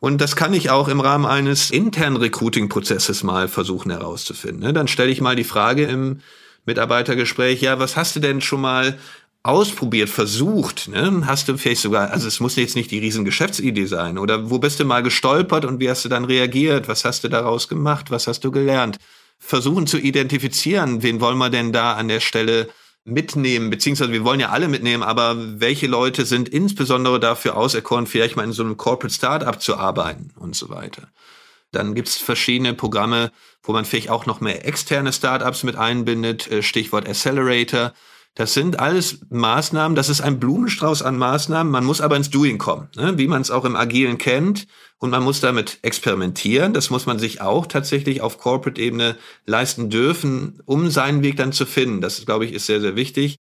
Und 0.00 0.20
das 0.20 0.36
kann 0.36 0.54
ich 0.54 0.70
auch 0.70 0.88
im 0.88 1.00
Rahmen 1.00 1.26
eines 1.26 1.70
internen 1.70 2.16
Recruiting-Prozesses 2.16 3.24
mal 3.24 3.48
versuchen 3.48 3.90
herauszufinden. 3.90 4.60
Ne? 4.60 4.72
Dann 4.72 4.88
stelle 4.88 5.10
ich 5.10 5.20
mal 5.20 5.34
die 5.34 5.44
Frage 5.44 5.84
im 5.84 6.20
Mitarbeitergespräch, 6.66 7.60
ja, 7.62 7.78
was 7.78 7.96
hast 7.96 8.14
du 8.14 8.20
denn 8.20 8.40
schon 8.40 8.60
mal 8.60 8.98
ausprobiert, 9.42 10.08
versucht? 10.08 10.88
Ne? 10.88 11.22
Hast 11.26 11.48
du 11.48 11.56
vielleicht 11.56 11.80
sogar, 11.80 12.10
also 12.10 12.28
es 12.28 12.38
muss 12.38 12.56
jetzt 12.56 12.76
nicht 12.76 12.90
die 12.90 12.98
riesen 12.98 13.24
Geschäftsidee 13.24 13.86
sein, 13.86 14.18
oder 14.18 14.50
wo 14.50 14.58
bist 14.58 14.78
du 14.78 14.84
mal 14.84 15.02
gestolpert 15.02 15.64
und 15.64 15.80
wie 15.80 15.90
hast 15.90 16.04
du 16.04 16.08
dann 16.08 16.24
reagiert? 16.24 16.86
Was 16.86 17.04
hast 17.04 17.24
du 17.24 17.28
daraus 17.28 17.68
gemacht? 17.68 18.10
Was 18.10 18.26
hast 18.26 18.44
du 18.44 18.50
gelernt? 18.50 18.98
Versuchen 19.38 19.86
zu 19.86 19.98
identifizieren, 19.98 21.02
wen 21.02 21.20
wollen 21.20 21.38
wir 21.38 21.50
denn 21.50 21.72
da 21.72 21.94
an 21.94 22.08
der 22.08 22.20
Stelle 22.20 22.68
mitnehmen, 23.04 23.70
beziehungsweise 23.70 24.12
wir 24.12 24.24
wollen 24.24 24.40
ja 24.40 24.50
alle 24.50 24.68
mitnehmen, 24.68 25.02
aber 25.02 25.60
welche 25.60 25.86
Leute 25.86 26.26
sind 26.26 26.48
insbesondere 26.48 27.18
dafür 27.18 27.56
auserkoren, 27.56 28.06
vielleicht 28.06 28.36
mal 28.36 28.44
in 28.44 28.52
so 28.52 28.62
einem 28.62 28.76
Corporate 28.76 29.14
Startup 29.14 29.60
zu 29.60 29.76
arbeiten 29.76 30.30
und 30.36 30.54
so 30.54 30.68
weiter. 30.68 31.08
Dann 31.72 31.94
gibt's 31.94 32.16
verschiedene 32.16 32.74
Programme, 32.74 33.30
wo 33.62 33.72
man 33.72 33.84
vielleicht 33.84 34.10
auch 34.10 34.26
noch 34.26 34.40
mehr 34.40 34.66
externe 34.66 35.12
Startups 35.12 35.62
mit 35.62 35.76
einbindet, 35.76 36.50
äh, 36.50 36.62
Stichwort 36.62 37.08
Accelerator. 37.08 37.92
Das 38.34 38.54
sind 38.54 38.78
alles 38.78 39.20
Maßnahmen, 39.30 39.96
das 39.96 40.08
ist 40.08 40.20
ein 40.20 40.38
Blumenstrauß 40.38 41.02
an 41.02 41.18
Maßnahmen. 41.18 41.70
Man 41.70 41.84
muss 41.84 42.00
aber 42.00 42.16
ins 42.16 42.30
Doing 42.30 42.58
kommen, 42.58 42.88
ne? 42.94 43.18
wie 43.18 43.28
man 43.28 43.42
es 43.42 43.50
auch 43.50 43.64
im 43.64 43.76
Agilen 43.76 44.16
kennt. 44.16 44.66
Und 44.98 45.10
man 45.10 45.22
muss 45.22 45.40
damit 45.40 45.78
experimentieren. 45.82 46.74
Das 46.74 46.90
muss 46.90 47.06
man 47.06 47.18
sich 47.18 47.40
auch 47.40 47.66
tatsächlich 47.66 48.20
auf 48.20 48.38
Corporate-Ebene 48.38 49.16
leisten 49.46 49.90
dürfen, 49.90 50.60
um 50.66 50.90
seinen 50.90 51.22
Weg 51.22 51.36
dann 51.36 51.52
zu 51.52 51.66
finden. 51.66 52.00
Das, 52.00 52.24
glaube 52.26 52.44
ich, 52.44 52.52
ist 52.52 52.66
sehr, 52.66 52.80
sehr 52.80 52.96
wichtig. 52.96 53.36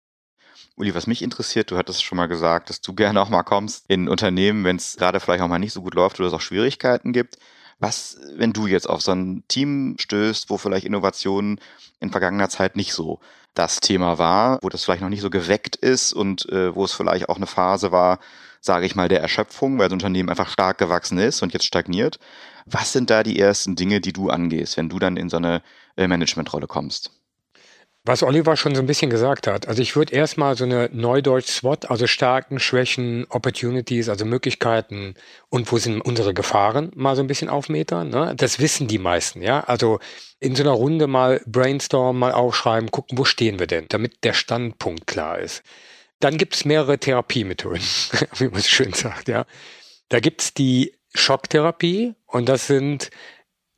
Uli, 0.76 0.92
was 0.94 1.06
mich 1.06 1.22
interessiert, 1.22 1.70
du 1.70 1.76
hattest 1.76 2.02
schon 2.02 2.16
mal 2.16 2.26
gesagt, 2.26 2.68
dass 2.68 2.80
du 2.80 2.94
gerne 2.94 3.20
auch 3.20 3.28
mal 3.28 3.44
kommst 3.44 3.84
in 3.86 4.08
Unternehmen, 4.08 4.64
wenn 4.64 4.76
es 4.76 4.96
gerade 4.96 5.20
vielleicht 5.20 5.42
auch 5.42 5.48
mal 5.48 5.60
nicht 5.60 5.72
so 5.72 5.82
gut 5.82 5.94
läuft 5.94 6.18
oder 6.18 6.26
es 6.26 6.34
auch 6.34 6.40
Schwierigkeiten 6.40 7.12
gibt. 7.12 7.38
Was, 7.78 8.18
wenn 8.34 8.52
du 8.52 8.66
jetzt 8.66 8.88
auf 8.88 9.00
so 9.00 9.12
ein 9.12 9.44
Team 9.46 9.96
stößt, 10.00 10.50
wo 10.50 10.58
vielleicht 10.58 10.86
Innovationen 10.86 11.60
in 12.00 12.10
vergangener 12.10 12.48
Zeit 12.48 12.74
nicht 12.74 12.92
so 12.92 13.20
das 13.54 13.78
Thema 13.78 14.18
war, 14.18 14.58
wo 14.62 14.68
das 14.68 14.84
vielleicht 14.84 15.02
noch 15.02 15.08
nicht 15.08 15.20
so 15.20 15.30
geweckt 15.30 15.76
ist 15.76 16.12
und 16.12 16.48
äh, 16.50 16.74
wo 16.74 16.84
es 16.84 16.92
vielleicht 16.92 17.28
auch 17.28 17.36
eine 17.36 17.46
Phase 17.46 17.92
war, 17.92 18.18
sage 18.64 18.86
ich 18.86 18.94
mal, 18.94 19.08
der 19.08 19.20
Erschöpfung, 19.20 19.78
weil 19.78 19.88
das 19.88 19.92
Unternehmen 19.92 20.30
einfach 20.30 20.48
stark 20.48 20.78
gewachsen 20.78 21.18
ist 21.18 21.42
und 21.42 21.52
jetzt 21.52 21.66
stagniert. 21.66 22.18
Was 22.66 22.92
sind 22.92 23.10
da 23.10 23.22
die 23.22 23.38
ersten 23.38 23.76
Dinge, 23.76 24.00
die 24.00 24.12
du 24.12 24.30
angehst, 24.30 24.76
wenn 24.78 24.88
du 24.88 24.98
dann 24.98 25.16
in 25.16 25.28
so 25.28 25.36
eine 25.36 25.62
äh, 25.96 26.08
Managementrolle 26.08 26.66
kommst? 26.66 27.10
Was 28.06 28.22
Oliver 28.22 28.56
schon 28.56 28.74
so 28.74 28.82
ein 28.82 28.86
bisschen 28.86 29.08
gesagt 29.08 29.46
hat. 29.46 29.66
Also 29.66 29.80
ich 29.80 29.96
würde 29.96 30.14
erstmal 30.14 30.56
so 30.56 30.64
eine 30.64 30.90
Neudeutsch 30.92 31.48
SWOT, 31.48 31.90
also 31.90 32.06
Stärken, 32.06 32.58
Schwächen, 32.58 33.26
Opportunities, 33.30 34.10
also 34.10 34.26
Möglichkeiten 34.26 35.14
und 35.48 35.72
wo 35.72 35.78
sind 35.78 36.02
unsere 36.02 36.34
Gefahren, 36.34 36.90
mal 36.94 37.16
so 37.16 37.22
ein 37.22 37.26
bisschen 37.26 37.48
aufmetern. 37.48 38.10
Ne? 38.10 38.34
Das 38.36 38.58
wissen 38.58 38.88
die 38.88 38.98
meisten, 38.98 39.40
ja. 39.40 39.60
Also 39.60 40.00
in 40.38 40.54
so 40.54 40.62
einer 40.62 40.72
Runde 40.72 41.06
mal 41.06 41.40
brainstormen, 41.46 42.20
mal 42.20 42.32
aufschreiben, 42.32 42.90
gucken, 42.90 43.16
wo 43.16 43.24
stehen 43.24 43.58
wir 43.58 43.66
denn, 43.66 43.86
damit 43.88 44.22
der 44.22 44.34
Standpunkt 44.34 45.06
klar 45.06 45.38
ist. 45.38 45.62
Dann 46.24 46.38
gibt 46.38 46.54
es 46.54 46.64
mehrere 46.64 46.96
Therapiemethoden, 46.96 47.82
wie 48.38 48.48
man 48.48 48.56
es 48.56 48.70
schön 48.70 48.94
sagt, 48.94 49.28
ja. 49.28 49.44
Da 50.08 50.20
gibt 50.20 50.40
es 50.40 50.54
die 50.54 50.94
Schocktherapie 51.14 52.14
und 52.24 52.48
das 52.48 52.66
sind 52.66 53.10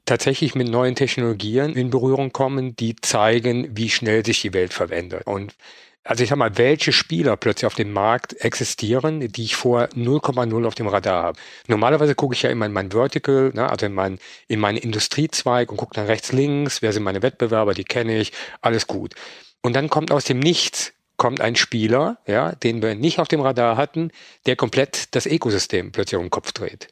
tatsächlich 0.05 0.55
mit 0.55 0.69
neuen 0.69 0.95
Technologien 0.95 1.75
in 1.75 1.91
Berührung 1.91 2.31
kommen, 2.33 2.77
die 2.77 2.95
zeigen, 2.95 3.77
wie 3.77 3.91
schnell 3.91 4.25
sich 4.25 4.43
die 4.43 4.55
Welt 4.55 4.73
verwendet. 4.73 5.27
Und 5.27 5.57
also 6.05 6.23
ich 6.23 6.31
sag 6.31 6.39
mal, 6.39 6.57
welche 6.57 6.93
Spieler 6.93 7.37
plötzlich 7.37 7.67
auf 7.67 7.75
dem 7.75 7.93
Markt 7.93 8.35
existieren, 8.35 9.27
die 9.27 9.43
ich 9.43 9.57
vor 9.57 9.87
0,0 9.87 10.67
auf 10.69 10.77
dem 10.77 10.87
Radar 10.87 11.25
habe. 11.25 11.41
Normalerweise 11.67 12.15
gucke 12.15 12.37
ich 12.37 12.43
ja 12.43 12.51
immer 12.51 12.67
in 12.67 12.73
mein 12.73 12.93
Vertical, 12.93 13.51
ne, 13.55 13.69
also 13.69 13.87
in, 13.87 13.93
mein, 13.93 14.21
in 14.47 14.61
meinen 14.61 14.79
Industriezweig 14.79 15.73
und 15.73 15.79
gucke 15.79 15.97
dann 15.97 16.07
rechts, 16.07 16.31
links, 16.31 16.81
wer 16.81 16.93
sind 16.93 17.03
meine 17.03 17.23
Wettbewerber, 17.23 17.75
die 17.75 17.83
kenne 17.83 18.21
ich, 18.21 18.31
alles 18.61 18.87
gut. 18.87 19.17
Und 19.63 19.75
dann 19.75 19.91
kommt 19.91 20.13
aus 20.13 20.23
dem 20.23 20.39
Nichts 20.39 20.93
kommt 21.17 21.41
ein 21.41 21.57
Spieler, 21.57 22.19
ja, 22.27 22.53
den 22.53 22.83
wir 22.83 22.95
nicht 22.95 23.19
auf 23.19 23.29
dem 23.29 23.41
Radar 23.41 23.77
hatten, 23.77 24.11
der 24.47 24.57
komplett 24.57 25.15
das 25.15 25.27
Ökosystem 25.27 25.93
plötzlich 25.93 26.19
um 26.19 26.25
den 26.27 26.31
Kopf 26.31 26.53
dreht 26.53 26.89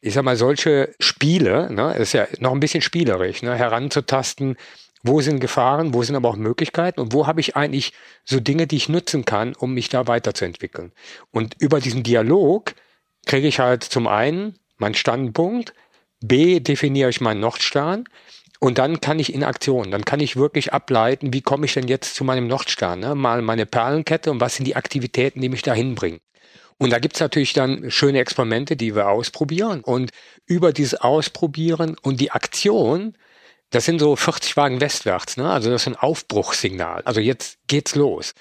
ich 0.00 0.14
sag 0.14 0.22
mal, 0.22 0.36
solche 0.36 0.94
Spiele, 1.00 1.72
ne, 1.72 1.94
ist 1.94 2.12
ja 2.12 2.28
noch 2.38 2.52
ein 2.52 2.60
bisschen 2.60 2.80
spielerisch, 2.80 3.42
ne, 3.42 3.56
heranzutasten, 3.56 4.56
wo 5.02 5.20
sind 5.20 5.40
Gefahren, 5.40 5.94
wo 5.94 6.02
sind 6.02 6.16
aber 6.16 6.28
auch 6.28 6.36
Möglichkeiten 6.36 7.00
und 7.00 7.12
wo 7.12 7.26
habe 7.26 7.40
ich 7.40 7.56
eigentlich 7.56 7.92
so 8.24 8.40
Dinge, 8.40 8.66
die 8.66 8.76
ich 8.76 8.88
nutzen 8.88 9.24
kann, 9.24 9.54
um 9.54 9.74
mich 9.74 9.88
da 9.88 10.06
weiterzuentwickeln. 10.06 10.92
Und 11.30 11.54
über 11.58 11.80
diesen 11.80 12.02
Dialog 12.02 12.74
kriege 13.26 13.48
ich 13.48 13.58
halt 13.58 13.82
zum 13.84 14.06
einen 14.06 14.58
meinen 14.78 14.94
Standpunkt, 14.94 15.74
B 16.20 16.60
definiere 16.60 17.10
ich 17.10 17.20
meinen 17.20 17.40
Nordstern 17.40 18.04
und 18.60 18.78
dann 18.78 19.00
kann 19.00 19.18
ich 19.18 19.32
in 19.32 19.44
Aktion, 19.44 19.90
dann 19.90 20.04
kann 20.04 20.20
ich 20.20 20.36
wirklich 20.36 20.72
ableiten, 20.72 21.32
wie 21.32 21.42
komme 21.42 21.66
ich 21.66 21.74
denn 21.74 21.88
jetzt 21.88 22.14
zu 22.14 22.24
meinem 22.24 22.46
Nordstern, 22.46 23.00
ne? 23.00 23.14
mal 23.14 23.42
meine 23.42 23.66
Perlenkette 23.66 24.30
und 24.30 24.40
was 24.40 24.56
sind 24.56 24.66
die 24.66 24.76
Aktivitäten, 24.76 25.40
die 25.40 25.48
mich 25.48 25.62
dahin 25.62 25.94
bringen. 25.94 26.20
Und 26.78 26.90
da 26.90 26.98
gibt's 26.98 27.20
natürlich 27.20 27.52
dann 27.54 27.90
schöne 27.90 28.20
Experimente, 28.20 28.76
die 28.76 28.94
wir 28.94 29.08
ausprobieren. 29.08 29.80
Und 29.80 30.10
über 30.44 30.72
dieses 30.72 31.00
Ausprobieren 31.00 31.96
und 32.02 32.20
die 32.20 32.30
Aktion, 32.32 33.16
das 33.70 33.86
sind 33.86 33.98
so 33.98 34.14
40 34.14 34.56
Wagen 34.56 34.80
westwärts, 34.80 35.36
ne? 35.36 35.50
Also 35.50 35.70
das 35.70 35.82
ist 35.82 35.88
ein 35.88 35.96
Aufbruchssignal. 35.96 37.02
Also 37.04 37.20
jetzt 37.20 37.58
geht's 37.66 37.94
los. 37.94 38.34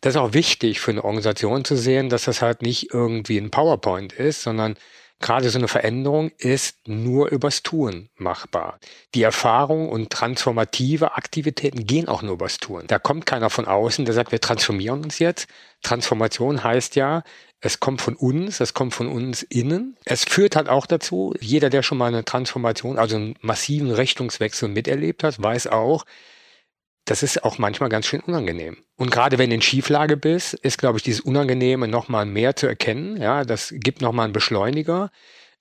Das 0.00 0.14
ist 0.14 0.20
auch 0.20 0.32
wichtig 0.32 0.80
für 0.80 0.90
eine 0.90 1.04
Organisation 1.04 1.64
zu 1.64 1.76
sehen, 1.76 2.08
dass 2.08 2.24
das 2.24 2.42
halt 2.42 2.62
nicht 2.62 2.92
irgendwie 2.92 3.38
ein 3.38 3.50
PowerPoint 3.50 4.12
ist, 4.12 4.42
sondern 4.42 4.76
gerade 5.22 5.48
so 5.48 5.58
eine 5.58 5.68
Veränderung 5.68 6.30
ist 6.36 6.86
nur 6.86 7.30
übers 7.30 7.62
Tun 7.62 8.10
machbar. 8.16 8.78
Die 9.14 9.22
Erfahrung 9.22 9.88
und 9.88 10.10
transformative 10.10 11.16
Aktivitäten 11.16 11.86
gehen 11.86 12.08
auch 12.08 12.22
nur 12.22 12.34
übers 12.34 12.58
Tun. 12.58 12.84
Da 12.86 12.98
kommt 12.98 13.24
keiner 13.24 13.48
von 13.48 13.66
außen, 13.66 14.04
der 14.04 14.14
sagt, 14.14 14.32
wir 14.32 14.40
transformieren 14.40 15.02
uns 15.02 15.18
jetzt. 15.18 15.48
Transformation 15.82 16.62
heißt 16.62 16.96
ja, 16.96 17.22
es 17.60 17.78
kommt 17.78 18.02
von 18.02 18.16
uns, 18.16 18.60
es 18.60 18.74
kommt 18.74 18.92
von 18.92 19.06
uns 19.06 19.44
innen. 19.44 19.96
Es 20.04 20.24
führt 20.24 20.56
halt 20.56 20.68
auch 20.68 20.84
dazu, 20.84 21.32
jeder, 21.40 21.70
der 21.70 21.82
schon 21.82 21.96
mal 21.96 22.08
eine 22.08 22.24
Transformation, 22.24 22.98
also 22.98 23.16
einen 23.16 23.36
massiven 23.40 23.92
Richtungswechsel 23.92 24.68
miterlebt 24.68 25.22
hat, 25.22 25.40
weiß 25.40 25.68
auch, 25.68 26.04
das 27.12 27.22
ist 27.22 27.44
auch 27.44 27.58
manchmal 27.58 27.90
ganz 27.90 28.06
schön 28.06 28.20
unangenehm. 28.20 28.78
Und 28.96 29.10
gerade 29.10 29.36
wenn 29.36 29.50
du 29.50 29.56
in 29.56 29.60
Schieflage 29.60 30.16
bist, 30.16 30.54
ist, 30.54 30.78
glaube 30.78 30.96
ich, 30.96 31.02
dieses 31.02 31.20
Unangenehme 31.20 31.86
nochmal 31.86 32.24
mehr 32.24 32.56
zu 32.56 32.66
erkennen. 32.66 33.20
Ja, 33.20 33.44
das 33.44 33.74
gibt 33.76 34.00
nochmal 34.00 34.24
einen 34.24 34.32
Beschleuniger. 34.32 35.10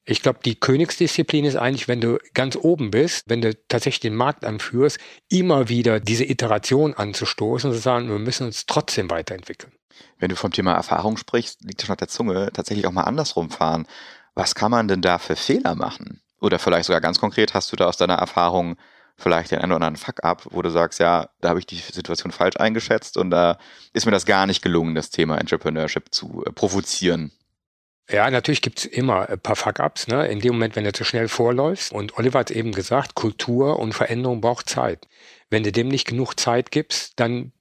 Ich 0.05 0.21
glaube, 0.21 0.39
die 0.45 0.57
Königsdisziplin 0.57 1.43
ist 1.43 1.57
eigentlich, 1.57 1.89
wenn 1.89 1.99
du 1.99 2.19
ganz 2.33 2.55
oben 2.55 2.89
bist, 2.89 3.25
wenn 3.27 3.41
du 3.41 3.53
tatsächlich 3.67 3.99
den 3.99 4.15
Markt 4.15 4.45
anführst, 4.45 4.97
immer 5.27 5.67
wieder 5.67 5.99
diese 5.99 6.23
Iteration 6.23 6.93
anzustoßen 6.93 7.69
und 7.69 7.75
zu 7.75 7.81
sagen, 7.81 8.07
wir 8.07 8.17
müssen 8.17 8.45
uns 8.45 8.65
trotzdem 8.65 9.09
weiterentwickeln. 9.09 9.73
Wenn 10.19 10.29
du 10.29 10.37
vom 10.37 10.53
Thema 10.53 10.71
Erfahrung 10.71 11.17
sprichst, 11.17 11.65
liegt 11.65 11.81
schon 11.81 11.91
auf 11.91 11.97
der 11.97 12.07
Zunge, 12.07 12.49
tatsächlich 12.53 12.87
auch 12.87 12.93
mal 12.93 13.03
andersrum 13.03 13.49
fahren. 13.49 13.87
Was 14.35 14.55
kann 14.55 14.71
man 14.71 14.87
denn 14.87 15.01
da 15.01 15.17
für 15.17 15.35
Fehler 15.35 15.75
machen? 15.75 16.21
Oder 16.39 16.59
vielleicht 16.59 16.85
sogar 16.85 17.01
ganz 17.01 17.19
konkret, 17.19 17.53
hast 17.53 17.73
du 17.73 17.75
da 17.75 17.87
aus 17.87 17.97
deiner 17.97 18.15
Erfahrung 18.15 18.77
vielleicht 19.21 19.51
den 19.51 19.59
einen 19.59 19.71
oder 19.71 19.85
anderen 19.85 20.03
Fuck-up, 20.03 20.47
wo 20.51 20.61
du 20.61 20.69
sagst, 20.69 20.99
ja, 20.99 21.29
da 21.39 21.49
habe 21.49 21.59
ich 21.59 21.65
die 21.65 21.75
Situation 21.75 22.31
falsch 22.31 22.57
eingeschätzt 22.57 23.17
und 23.17 23.29
da 23.29 23.57
ist 23.93 24.05
mir 24.05 24.11
das 24.11 24.25
gar 24.25 24.45
nicht 24.45 24.61
gelungen, 24.61 24.95
das 24.95 25.09
Thema 25.09 25.37
Entrepreneurship 25.37 26.13
zu 26.13 26.43
äh, 26.45 26.51
provozieren. 26.51 27.31
Ja, 28.09 28.29
natürlich 28.29 28.61
gibt's 28.61 28.83
immer 28.83 29.29
ein 29.29 29.39
paar 29.39 29.55
Fuck-ups, 29.55 30.07
ne? 30.07 30.27
in 30.27 30.39
dem 30.39 30.53
Moment, 30.53 30.75
wenn 30.75 30.83
du 30.83 30.91
zu 30.91 31.05
schnell 31.05 31.29
vorläufst. 31.29 31.93
Und 31.93 32.17
Oliver 32.17 32.39
hat 32.39 32.51
eben 32.51 32.73
gesagt, 32.73 33.15
Kultur 33.15 33.79
und 33.79 33.93
Veränderung 33.93 34.41
braucht 34.41 34.67
Zeit. 34.67 35.07
Wenn 35.49 35.63
du 35.63 35.71
dem 35.71 35.87
nicht 35.87 36.07
genug 36.07 36.37
Zeit 36.37 36.71
gibst, 36.71 37.13
dann 37.19 37.53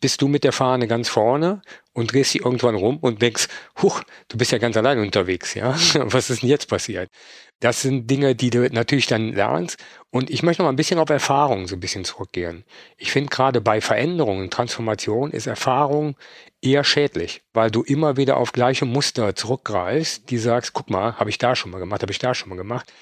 bist 0.00 0.20
du 0.22 0.28
mit 0.28 0.44
der 0.44 0.52
Fahne 0.52 0.86
ganz 0.86 1.08
vorne 1.08 1.62
und 1.92 2.12
drehst 2.12 2.32
sie 2.32 2.38
irgendwann 2.38 2.74
rum 2.74 2.98
und 2.98 3.22
denkst, 3.22 3.48
huch, 3.82 4.02
du 4.28 4.36
bist 4.36 4.52
ja 4.52 4.58
ganz 4.58 4.76
allein 4.76 4.98
unterwegs, 4.98 5.54
ja. 5.54 5.70
Was 5.94 6.30
ist 6.30 6.42
denn 6.42 6.50
jetzt 6.50 6.68
passiert? 6.68 7.10
Das 7.60 7.80
sind 7.80 8.10
Dinge, 8.10 8.34
die 8.34 8.50
du 8.50 8.68
natürlich 8.70 9.06
dann 9.06 9.32
lernst. 9.32 9.78
Und 10.10 10.30
ich 10.30 10.42
möchte 10.42 10.62
noch 10.62 10.66
mal 10.66 10.72
ein 10.72 10.76
bisschen 10.76 10.98
auf 10.98 11.08
Erfahrung 11.08 11.66
so 11.66 11.76
ein 11.76 11.80
bisschen 11.80 12.04
zurückgehen. 12.04 12.64
Ich 12.98 13.12
finde 13.12 13.30
gerade 13.30 13.60
bei 13.60 13.80
Veränderungen, 13.80 14.50
Transformation 14.50 15.30
ist 15.30 15.46
Erfahrung 15.46 16.16
eher 16.60 16.84
schädlich, 16.84 17.42
weil 17.54 17.70
du 17.70 17.82
immer 17.82 18.16
wieder 18.16 18.36
auf 18.36 18.52
gleiche 18.52 18.84
Muster 18.84 19.34
zurückgreifst, 19.34 20.30
die 20.30 20.38
sagst, 20.38 20.74
guck 20.74 20.90
mal, 20.90 21.16
habe 21.16 21.30
ich 21.30 21.38
da 21.38 21.56
schon 21.56 21.70
mal 21.70 21.78
gemacht, 21.78 22.02
habe 22.02 22.12
ich 22.12 22.18
da 22.18 22.34
schon 22.34 22.50
mal 22.50 22.56
gemacht. 22.56 22.92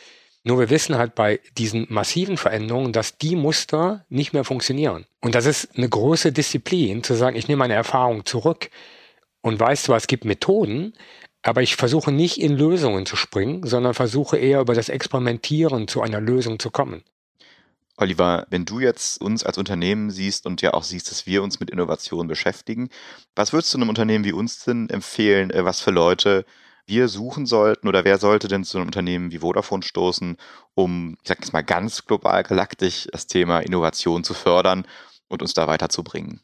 Nur 0.44 0.58
wir 0.58 0.70
wissen 0.70 0.98
halt 0.98 1.14
bei 1.14 1.40
diesen 1.56 1.86
massiven 1.88 2.36
Veränderungen, 2.36 2.92
dass 2.92 3.16
die 3.16 3.34
Muster 3.34 4.04
nicht 4.10 4.34
mehr 4.34 4.44
funktionieren. 4.44 5.06
Und 5.20 5.34
das 5.34 5.46
ist 5.46 5.76
eine 5.76 5.88
große 5.88 6.32
Disziplin, 6.32 7.02
zu 7.02 7.14
sagen, 7.14 7.36
ich 7.36 7.48
nehme 7.48 7.60
meine 7.60 7.74
Erfahrung 7.74 8.26
zurück 8.26 8.68
und 9.40 9.58
weiß 9.58 9.84
zwar, 9.84 9.96
es 9.96 10.06
gibt 10.06 10.26
Methoden, 10.26 10.92
aber 11.44 11.62
ich 11.62 11.76
versuche 11.76 12.10
nicht 12.10 12.40
in 12.40 12.56
Lösungen 12.56 13.06
zu 13.06 13.16
springen, 13.16 13.66
sondern 13.66 13.94
versuche 13.94 14.38
eher 14.38 14.60
über 14.60 14.74
das 14.74 14.88
Experimentieren 14.88 15.86
zu 15.86 16.00
einer 16.00 16.20
Lösung 16.20 16.58
zu 16.58 16.70
kommen. 16.70 17.04
Oliver, 17.96 18.46
wenn 18.50 18.64
du 18.64 18.80
jetzt 18.80 19.20
uns 19.20 19.44
als 19.44 19.56
Unternehmen 19.56 20.10
siehst 20.10 20.46
und 20.46 20.62
ja 20.62 20.74
auch 20.74 20.82
siehst, 20.82 21.10
dass 21.10 21.26
wir 21.26 21.42
uns 21.42 21.60
mit 21.60 21.70
Innovation 21.70 22.26
beschäftigen, 22.26 22.88
was 23.36 23.52
würdest 23.52 23.72
du 23.72 23.78
einem 23.78 23.90
Unternehmen 23.90 24.24
wie 24.24 24.32
uns 24.32 24.64
denn 24.64 24.88
empfehlen, 24.88 25.50
äh, 25.50 25.64
was 25.64 25.80
für 25.80 25.92
Leute 25.92 26.44
wir 26.86 27.08
suchen 27.08 27.46
sollten 27.46 27.88
oder 27.88 28.04
wer 28.04 28.18
sollte 28.18 28.48
denn 28.48 28.64
zu 28.64 28.78
einem 28.78 28.88
Unternehmen 28.88 29.30
wie 29.30 29.38
Vodafone 29.38 29.82
stoßen, 29.82 30.36
um, 30.74 31.16
ich 31.22 31.28
sag 31.28 31.38
jetzt 31.40 31.52
mal 31.52 31.62
ganz 31.62 32.04
global 32.04 32.42
galaktisch, 32.42 33.06
das 33.12 33.26
Thema 33.26 33.60
Innovation 33.60 34.24
zu 34.24 34.34
fördern 34.34 34.86
und 35.28 35.40
uns 35.40 35.54
da 35.54 35.66
weiterzubringen? 35.66 36.40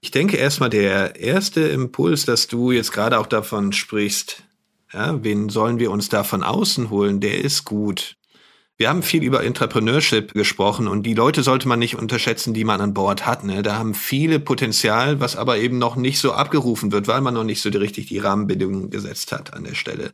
Ich 0.00 0.10
denke 0.12 0.36
erstmal 0.36 0.70
der 0.70 1.16
erste 1.16 1.60
Impuls, 1.62 2.24
dass 2.24 2.46
du 2.46 2.70
jetzt 2.70 2.92
gerade 2.92 3.18
auch 3.18 3.26
davon 3.26 3.72
sprichst, 3.72 4.44
ja, 4.92 5.22
wen 5.22 5.48
sollen 5.48 5.78
wir 5.78 5.90
uns 5.90 6.08
da 6.08 6.24
von 6.24 6.42
außen 6.42 6.88
holen, 6.88 7.20
der 7.20 7.42
ist 7.42 7.64
gut. 7.64 8.16
Wir 8.76 8.88
haben 8.88 9.02
viel 9.02 9.24
über 9.24 9.42
Entrepreneurship 9.42 10.34
gesprochen 10.34 10.86
und 10.86 11.02
die 11.02 11.14
Leute 11.14 11.42
sollte 11.42 11.66
man 11.66 11.80
nicht 11.80 11.96
unterschätzen, 11.96 12.54
die 12.54 12.62
man 12.62 12.80
an 12.80 12.94
Bord 12.94 13.26
hat. 13.26 13.42
Ne? 13.42 13.62
Da 13.62 13.76
haben 13.76 13.92
viele 13.92 14.38
Potenzial, 14.38 15.18
was 15.18 15.34
aber 15.34 15.58
eben 15.58 15.78
noch 15.78 15.96
nicht 15.96 16.20
so 16.20 16.32
abgerufen 16.32 16.92
wird, 16.92 17.08
weil 17.08 17.20
man 17.20 17.34
noch 17.34 17.42
nicht 17.42 17.60
so 17.60 17.70
richtig 17.70 18.06
die 18.06 18.20
Rahmenbedingungen 18.20 18.90
gesetzt 18.90 19.32
hat 19.32 19.52
an 19.52 19.64
der 19.64 19.74
Stelle, 19.74 20.12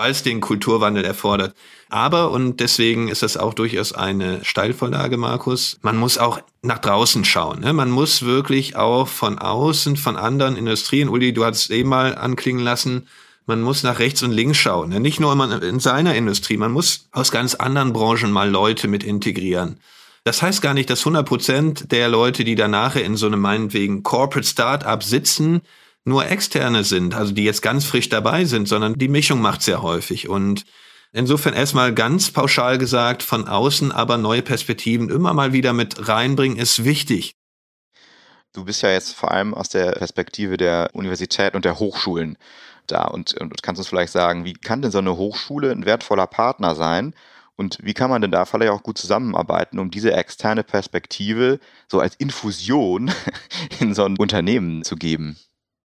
weil 0.00 0.12
es 0.12 0.22
den 0.22 0.40
Kulturwandel 0.40 1.04
erfordert. 1.04 1.54
Aber, 1.90 2.30
und 2.30 2.60
deswegen 2.60 3.08
ist 3.08 3.22
das 3.22 3.36
auch 3.36 3.52
durchaus 3.52 3.92
eine 3.92 4.42
Steilvorlage, 4.42 5.18
Markus, 5.18 5.78
man 5.82 5.98
muss 5.98 6.16
auch 6.16 6.40
nach 6.62 6.78
draußen 6.78 7.22
schauen. 7.26 7.60
Ne? 7.60 7.74
Man 7.74 7.90
muss 7.90 8.22
wirklich 8.22 8.76
auch 8.76 9.08
von 9.08 9.38
außen, 9.38 9.98
von 9.98 10.16
anderen 10.16 10.56
Industrien, 10.56 11.10
Uli, 11.10 11.34
du 11.34 11.44
hast 11.44 11.64
es 11.64 11.70
eben 11.70 11.90
mal 11.90 12.16
anklingen 12.16 12.64
lassen, 12.64 13.08
man 13.44 13.60
muss 13.60 13.82
nach 13.82 13.98
rechts 13.98 14.22
und 14.22 14.30
links 14.30 14.56
schauen. 14.56 14.88
Ne? 14.88 15.00
Nicht 15.00 15.20
nur 15.20 15.34
in 15.62 15.80
seiner 15.80 16.14
Industrie, 16.14 16.56
man 16.56 16.72
muss 16.72 17.08
aus 17.12 17.30
ganz 17.30 17.54
anderen 17.54 17.92
Branchen 17.92 18.32
mal 18.32 18.48
Leute 18.48 18.88
mit 18.88 19.04
integrieren. 19.04 19.80
Das 20.24 20.40
heißt 20.40 20.62
gar 20.62 20.72
nicht, 20.72 20.88
dass 20.88 21.00
100 21.00 21.28
Prozent 21.28 21.92
der 21.92 22.08
Leute, 22.08 22.44
die 22.44 22.54
da 22.54 22.68
nachher 22.68 23.04
in 23.04 23.16
so 23.16 23.26
einem 23.26 23.40
meinetwegen 23.40 24.02
Corporate 24.02 24.48
Startup 24.48 25.02
sitzen, 25.02 25.60
nur 26.04 26.26
externe 26.26 26.84
sind, 26.84 27.14
also 27.14 27.32
die 27.32 27.44
jetzt 27.44 27.62
ganz 27.62 27.84
frisch 27.84 28.08
dabei 28.08 28.44
sind, 28.44 28.68
sondern 28.68 28.94
die 28.94 29.08
Mischung 29.08 29.40
macht 29.40 29.62
sehr 29.62 29.82
häufig. 29.82 30.28
Und 30.28 30.64
insofern 31.12 31.54
erstmal 31.54 31.94
ganz 31.94 32.30
pauschal 32.30 32.78
gesagt, 32.78 33.22
von 33.22 33.46
außen 33.46 33.92
aber 33.92 34.16
neue 34.16 34.42
Perspektiven 34.42 35.10
immer 35.10 35.34
mal 35.34 35.52
wieder 35.52 35.72
mit 35.72 36.08
reinbringen, 36.08 36.58
ist 36.58 36.84
wichtig. 36.84 37.36
Du 38.52 38.64
bist 38.64 38.82
ja 38.82 38.90
jetzt 38.90 39.14
vor 39.14 39.30
allem 39.30 39.54
aus 39.54 39.68
der 39.68 39.92
Perspektive 39.92 40.56
der 40.56 40.90
Universität 40.92 41.54
und 41.54 41.64
der 41.64 41.78
Hochschulen 41.78 42.36
da 42.88 43.04
und, 43.04 43.34
und 43.34 43.62
kannst 43.62 43.78
uns 43.78 43.88
vielleicht 43.88 44.12
sagen, 44.12 44.44
wie 44.44 44.54
kann 44.54 44.82
denn 44.82 44.90
so 44.90 44.98
eine 44.98 45.16
Hochschule 45.16 45.70
ein 45.70 45.84
wertvoller 45.84 46.26
Partner 46.26 46.74
sein 46.74 47.14
Und 47.60 47.78
wie 47.82 47.92
kann 47.92 48.08
man 48.08 48.22
denn 48.22 48.30
da 48.30 48.46
vielleicht 48.46 48.72
auch 48.72 48.82
gut 48.82 48.96
zusammenarbeiten, 48.96 49.78
um 49.78 49.90
diese 49.90 50.14
externe 50.14 50.64
Perspektive 50.64 51.60
so 51.88 52.00
als 52.00 52.16
Infusion 52.16 53.12
in 53.80 53.94
so 53.94 54.04
ein 54.04 54.16
Unternehmen 54.16 54.82
zu 54.82 54.96
geben? 54.96 55.36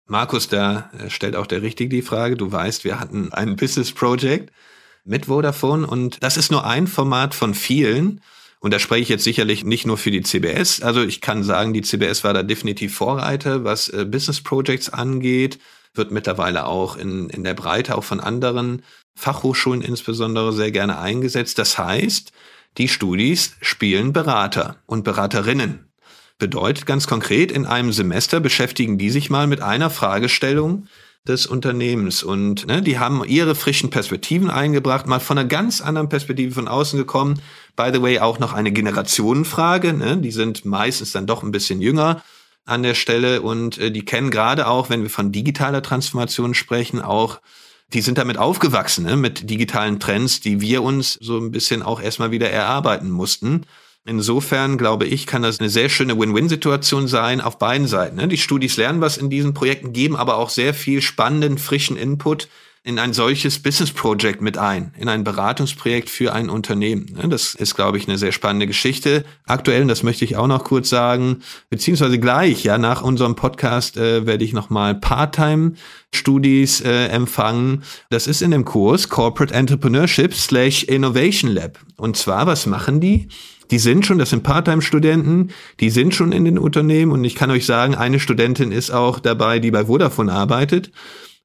Markus, 0.05 0.47
da 0.47 0.89
äh, 0.97 1.09
stellt 1.09 1.35
auch 1.35 1.47
der 1.47 1.61
Richtige 1.61 1.89
die 1.89 2.01
Frage. 2.01 2.35
Du 2.35 2.51
weißt, 2.51 2.83
wir 2.83 2.99
hatten 2.99 3.31
ein 3.31 3.55
Business 3.55 3.91
Project 3.91 4.51
mit 5.05 5.25
Vodafone 5.25 5.85
und 5.87 6.23
das 6.23 6.37
ist 6.37 6.51
nur 6.51 6.65
ein 6.65 6.87
Format 6.87 7.33
von 7.33 7.53
vielen. 7.53 8.21
Und 8.59 8.73
da 8.73 8.79
spreche 8.79 9.01
ich 9.01 9.09
jetzt 9.09 9.25
sicherlich 9.25 9.65
nicht 9.65 9.85
nur 9.85 9.97
für 9.97 10.11
die 10.11 10.21
CBS. 10.21 10.81
Also 10.81 11.01
ich 11.03 11.19
kann 11.19 11.43
sagen, 11.43 11.73
die 11.73 11.81
CBS 11.81 12.23
war 12.23 12.33
da 12.33 12.43
definitiv 12.43 12.95
Vorreiter, 12.95 13.65
was 13.65 13.89
äh, 13.89 14.05
Business 14.05 14.41
Projects 14.41 14.89
angeht, 14.89 15.59
wird 15.93 16.11
mittlerweile 16.11 16.65
auch 16.65 16.95
in, 16.95 17.29
in 17.29 17.43
der 17.43 17.53
Breite 17.53 17.97
auch 17.97 18.03
von 18.03 18.19
anderen 18.19 18.83
Fachhochschulen 19.15 19.81
insbesondere 19.81 20.53
sehr 20.53 20.71
gerne 20.71 20.97
eingesetzt. 20.97 21.59
Das 21.59 21.77
heißt, 21.77 22.31
die 22.77 22.87
Studis 22.87 23.55
spielen 23.61 24.13
Berater 24.13 24.77
und 24.85 25.03
Beraterinnen. 25.03 25.92
Bedeutet 26.43 26.85
ganz 26.85 27.07
konkret, 27.07 27.53
in 27.53 27.65
einem 27.65 27.93
Semester 27.93 28.41
beschäftigen 28.41 28.97
die 28.97 29.09
sich 29.11 29.29
mal 29.29 29.47
mit 29.47 29.61
einer 29.61 29.89
Fragestellung 29.89 30.87
des 31.25 31.45
Unternehmens 31.45 32.21
und 32.21 32.67
ne, 32.67 32.81
die 32.81 32.99
haben 32.99 33.23
ihre 33.23 33.55
frischen 33.55 33.89
Perspektiven 33.89 34.49
eingebracht, 34.49 35.07
mal 35.07 35.21
von 35.21 35.37
einer 35.37 35.47
ganz 35.47 35.79
anderen 35.79 36.09
Perspektive 36.09 36.53
von 36.53 36.67
außen 36.67 36.99
gekommen. 36.99 37.39
By 37.77 37.91
the 37.93 38.01
way, 38.01 38.19
auch 38.19 38.39
noch 38.39 38.51
eine 38.51 38.73
Generationenfrage. 38.73 39.93
Ne? 39.93 40.17
Die 40.17 40.31
sind 40.31 40.65
meistens 40.65 41.13
dann 41.13 41.27
doch 41.27 41.43
ein 41.43 41.53
bisschen 41.53 41.81
jünger 41.81 42.21
an 42.65 42.83
der 42.83 42.95
Stelle 42.95 43.41
und 43.41 43.77
äh, 43.77 43.89
die 43.89 44.03
kennen 44.03 44.29
gerade 44.29 44.67
auch, 44.67 44.89
wenn 44.89 45.03
wir 45.03 45.09
von 45.09 45.31
digitaler 45.31 45.81
Transformation 45.81 46.53
sprechen, 46.53 47.01
auch 47.01 47.39
die 47.93 48.01
sind 48.01 48.17
damit 48.17 48.37
aufgewachsen, 48.37 49.05
ne, 49.05 49.15
mit 49.15 49.49
digitalen 49.49 50.01
Trends, 50.01 50.41
die 50.41 50.59
wir 50.59 50.83
uns 50.83 51.13
so 51.21 51.37
ein 51.37 51.51
bisschen 51.51 51.83
auch 51.83 52.01
erstmal 52.01 52.31
wieder 52.31 52.49
erarbeiten 52.49 53.09
mussten. 53.09 53.65
Insofern 54.05 54.77
glaube 54.77 55.05
ich, 55.05 55.25
kann 55.27 55.43
das 55.43 55.59
eine 55.61 55.69
sehr 55.69 55.87
schöne 55.87 56.19
Win-Win-Situation 56.19 57.07
sein 57.07 57.39
auf 57.39 57.57
beiden 57.57 57.87
Seiten. 57.87 58.17
Ne. 58.17 58.27
Die 58.27 58.37
Studis 58.37 58.75
lernen 58.75 58.99
was 58.99 59.17
in 59.17 59.29
diesen 59.29 59.53
Projekten, 59.53 59.93
geben 59.93 60.17
aber 60.17 60.37
auch 60.37 60.49
sehr 60.49 60.73
viel 60.73 61.01
spannenden, 61.01 61.57
frischen 61.57 61.95
Input, 61.95 62.49
in 62.85 62.99
ein 62.99 63.13
solches 63.13 63.59
Business 63.59 63.91
Project 63.91 64.41
mit 64.41 64.57
ein, 64.57 64.93
in 64.97 65.07
ein 65.07 65.23
Beratungsprojekt 65.23 66.09
für 66.09 66.33
ein 66.33 66.49
Unternehmen. 66.49 67.17
Das 67.29 67.55
ist, 67.55 67.75
glaube 67.75 67.97
ich, 67.97 68.09
eine 68.09 68.17
sehr 68.17 68.33
spannende 68.33 68.67
Geschichte. 68.67 69.23
Aktuell, 69.45 69.83
und 69.83 69.87
das 69.87 70.03
möchte 70.03 70.25
ich 70.25 70.35
auch 70.35 70.47
noch 70.47 70.65
kurz 70.65 70.89
sagen, 70.89 71.43
beziehungsweise 71.69 72.19
gleich, 72.19 72.65
ja, 72.65 72.77
nach 72.77 73.01
unserem 73.01 73.35
Podcast 73.35 73.95
äh, 73.95 74.25
werde 74.25 74.43
ich 74.43 74.51
nochmal 74.51 74.95
Part-Time-Studis 74.95 76.81
äh, 76.81 77.05
empfangen. 77.07 77.83
Das 78.09 78.27
ist 78.27 78.41
in 78.41 78.51
dem 78.51 78.65
Kurs 78.65 79.07
Corporate 79.07 79.53
Entrepreneurship 79.53 80.33
slash 80.33 80.83
Innovation 80.83 81.51
Lab. 81.51 81.79
Und 81.95 82.17
zwar, 82.17 82.47
was 82.47 82.65
machen 82.65 82.99
die? 82.99 83.29
Die 83.71 83.79
sind 83.79 84.05
schon, 84.05 84.17
das 84.17 84.31
sind 84.31 84.43
Part-Time-Studenten, 84.43 85.51
die 85.79 85.89
sind 85.89 86.13
schon 86.13 86.33
in 86.33 86.43
den 86.43 86.59
Unternehmen 86.59 87.13
und 87.13 87.23
ich 87.23 87.35
kann 87.35 87.49
euch 87.49 87.65
sagen, 87.65 87.95
eine 87.95 88.19
Studentin 88.19 88.73
ist 88.73 88.91
auch 88.91 89.21
dabei, 89.21 89.59
die 89.59 89.71
bei 89.71 89.85
Vodafone 89.85 90.33
arbeitet. 90.33 90.91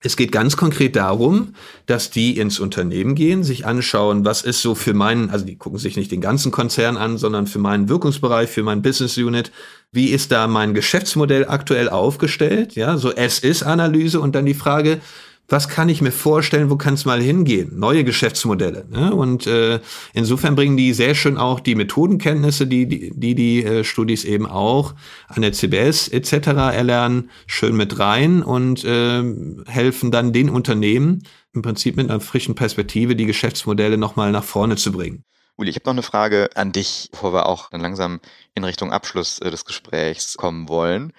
Es 0.01 0.17
geht 0.17 0.31
ganz 0.31 0.57
konkret 0.57 0.95
darum, 0.95 1.55
dass 1.87 2.11
die 2.11 2.39
ins 2.39 2.61
Unternehmen 2.61 3.17
gehen, 3.17 3.43
sich 3.43 3.67
anschauen, 3.67 4.25
was 4.25 4.43
ist 4.43 4.63
so 4.63 4.77
für 4.77 4.95
meinen, 4.95 5.31
also 5.31 5.45
die 5.45 5.57
gucken 5.57 5.81
sich 5.81 5.97
nicht 5.97 6.13
den 6.13 6.21
ganzen 6.21 6.53
Konzern 6.53 6.97
an, 6.97 7.19
sondern 7.19 7.49
für 7.49 7.59
meinen 7.59 7.89
Wirkungsbereich, 7.89 8.49
für 8.49 8.63
mein 8.63 8.81
Business 8.81 9.19
Unit. 9.19 9.51
Wie 9.91 10.11
ist 10.11 10.31
da 10.31 10.47
mein 10.47 10.73
Geschäftsmodell 10.73 11.49
aktuell 11.49 11.89
aufgestellt? 11.89 12.77
Ja, 12.77 12.97
so 12.97 13.11
es 13.11 13.41
ist 13.41 13.65
Analyse 13.65 14.21
und 14.21 14.37
dann 14.37 14.47
die 14.47 14.55
Frage, 14.55 15.01
was 15.49 15.69
kann 15.69 15.89
ich 15.89 16.03
mir 16.03 16.13
vorstellen, 16.13 16.69
wo 16.69 16.77
kann 16.77 16.95
es 16.95 17.07
mal 17.07 17.23
hingehen? 17.23 17.79
Neue 17.79 18.05
Geschäftsmodelle. 18.05 18.87
Ne? 18.91 19.15
Und 19.15 19.47
äh, 19.47 19.81
insofern 20.13 20.55
bringen 20.55 20.77
die 20.77 20.93
sehr 20.93 21.15
schön 21.15 21.39
auch 21.39 21.61
die 21.61 21.75
Methodenkenntnisse, 21.75 22.67
die 22.67 22.87
die, 22.87 23.13
die, 23.15 23.35
die 23.35 23.65
äh, 23.65 23.83
Studis 23.83 24.25
eben 24.25 24.47
auch 24.47 24.95
an 25.27 25.41
der 25.41 25.53
CBS 25.53 26.09
etc. 26.09 26.49
erlernen, 26.49 27.31
schön 27.47 27.77
mit 27.77 27.99
rein 27.99 28.43
und 28.43 28.85
äh, 28.85 29.23
helfen 29.67 30.11
dann 30.11 30.35
den 30.35 30.51
Unternehmen 30.51 31.23
im 31.55 31.63
Prinzip 31.63 31.97
mit 31.97 32.11
einer 32.11 32.21
frischen 32.21 32.55
Perspektive 32.55 33.17
die 33.17 33.27
Geschäftsmodelle 33.27 33.97
nochmal 33.97 34.33
nach 34.33 34.45
vorne 34.45 34.77
zu 34.77 34.93
bringen. 34.93 35.25
Uli, 35.57 35.71
ich 35.71 35.77
habe 35.77 35.87
noch 35.87 35.95
eine 35.95 36.03
Frage 36.03 36.51
an 36.55 36.73
dich, 36.73 37.09
bevor 37.11 37.33
wir 37.33 37.47
auch 37.47 37.71
dann 37.71 37.81
langsam 37.81 38.21
in 38.55 38.65
Richtung 38.65 38.93
Abschluss 38.93 39.39
äh, 39.39 39.51
des 39.51 39.65
Gesprächs 39.65 40.37
kommen 40.37 40.69
wollen. 40.69 41.15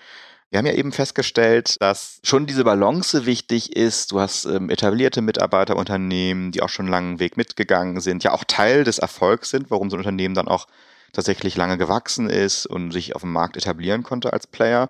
Wir 0.49 0.57
haben 0.57 0.65
ja 0.65 0.73
eben 0.73 0.91
festgestellt, 0.91 1.75
dass 1.79 2.19
schon 2.23 2.47
diese 2.47 2.63
Balance 2.63 3.27
wichtig 3.27 3.75
ist. 3.75 4.11
Du 4.11 4.19
hast 4.19 4.45
ähm, 4.45 4.71
etablierte 4.71 5.21
Mitarbeiterunternehmen, 5.21 6.51
die 6.51 6.63
auch 6.63 6.69
schon 6.69 6.85
einen 6.85 6.91
langen 6.91 7.19
Weg 7.19 7.37
mitgegangen 7.37 8.01
sind, 8.01 8.23
ja 8.23 8.31
auch 8.33 8.43
Teil 8.43 8.83
des 8.83 8.97
Erfolgs 8.97 9.51
sind, 9.51 9.69
warum 9.69 9.91
so 9.91 9.95
ein 9.95 9.99
Unternehmen 9.99 10.33
dann 10.33 10.47
auch 10.47 10.65
tatsächlich 11.13 11.55
lange 11.55 11.77
gewachsen 11.77 12.29
ist 12.31 12.65
und 12.65 12.91
sich 12.91 13.15
auf 13.15 13.21
dem 13.21 13.31
Markt 13.31 13.57
etablieren 13.57 14.01
konnte 14.01 14.33
als 14.33 14.47
Player. 14.47 14.89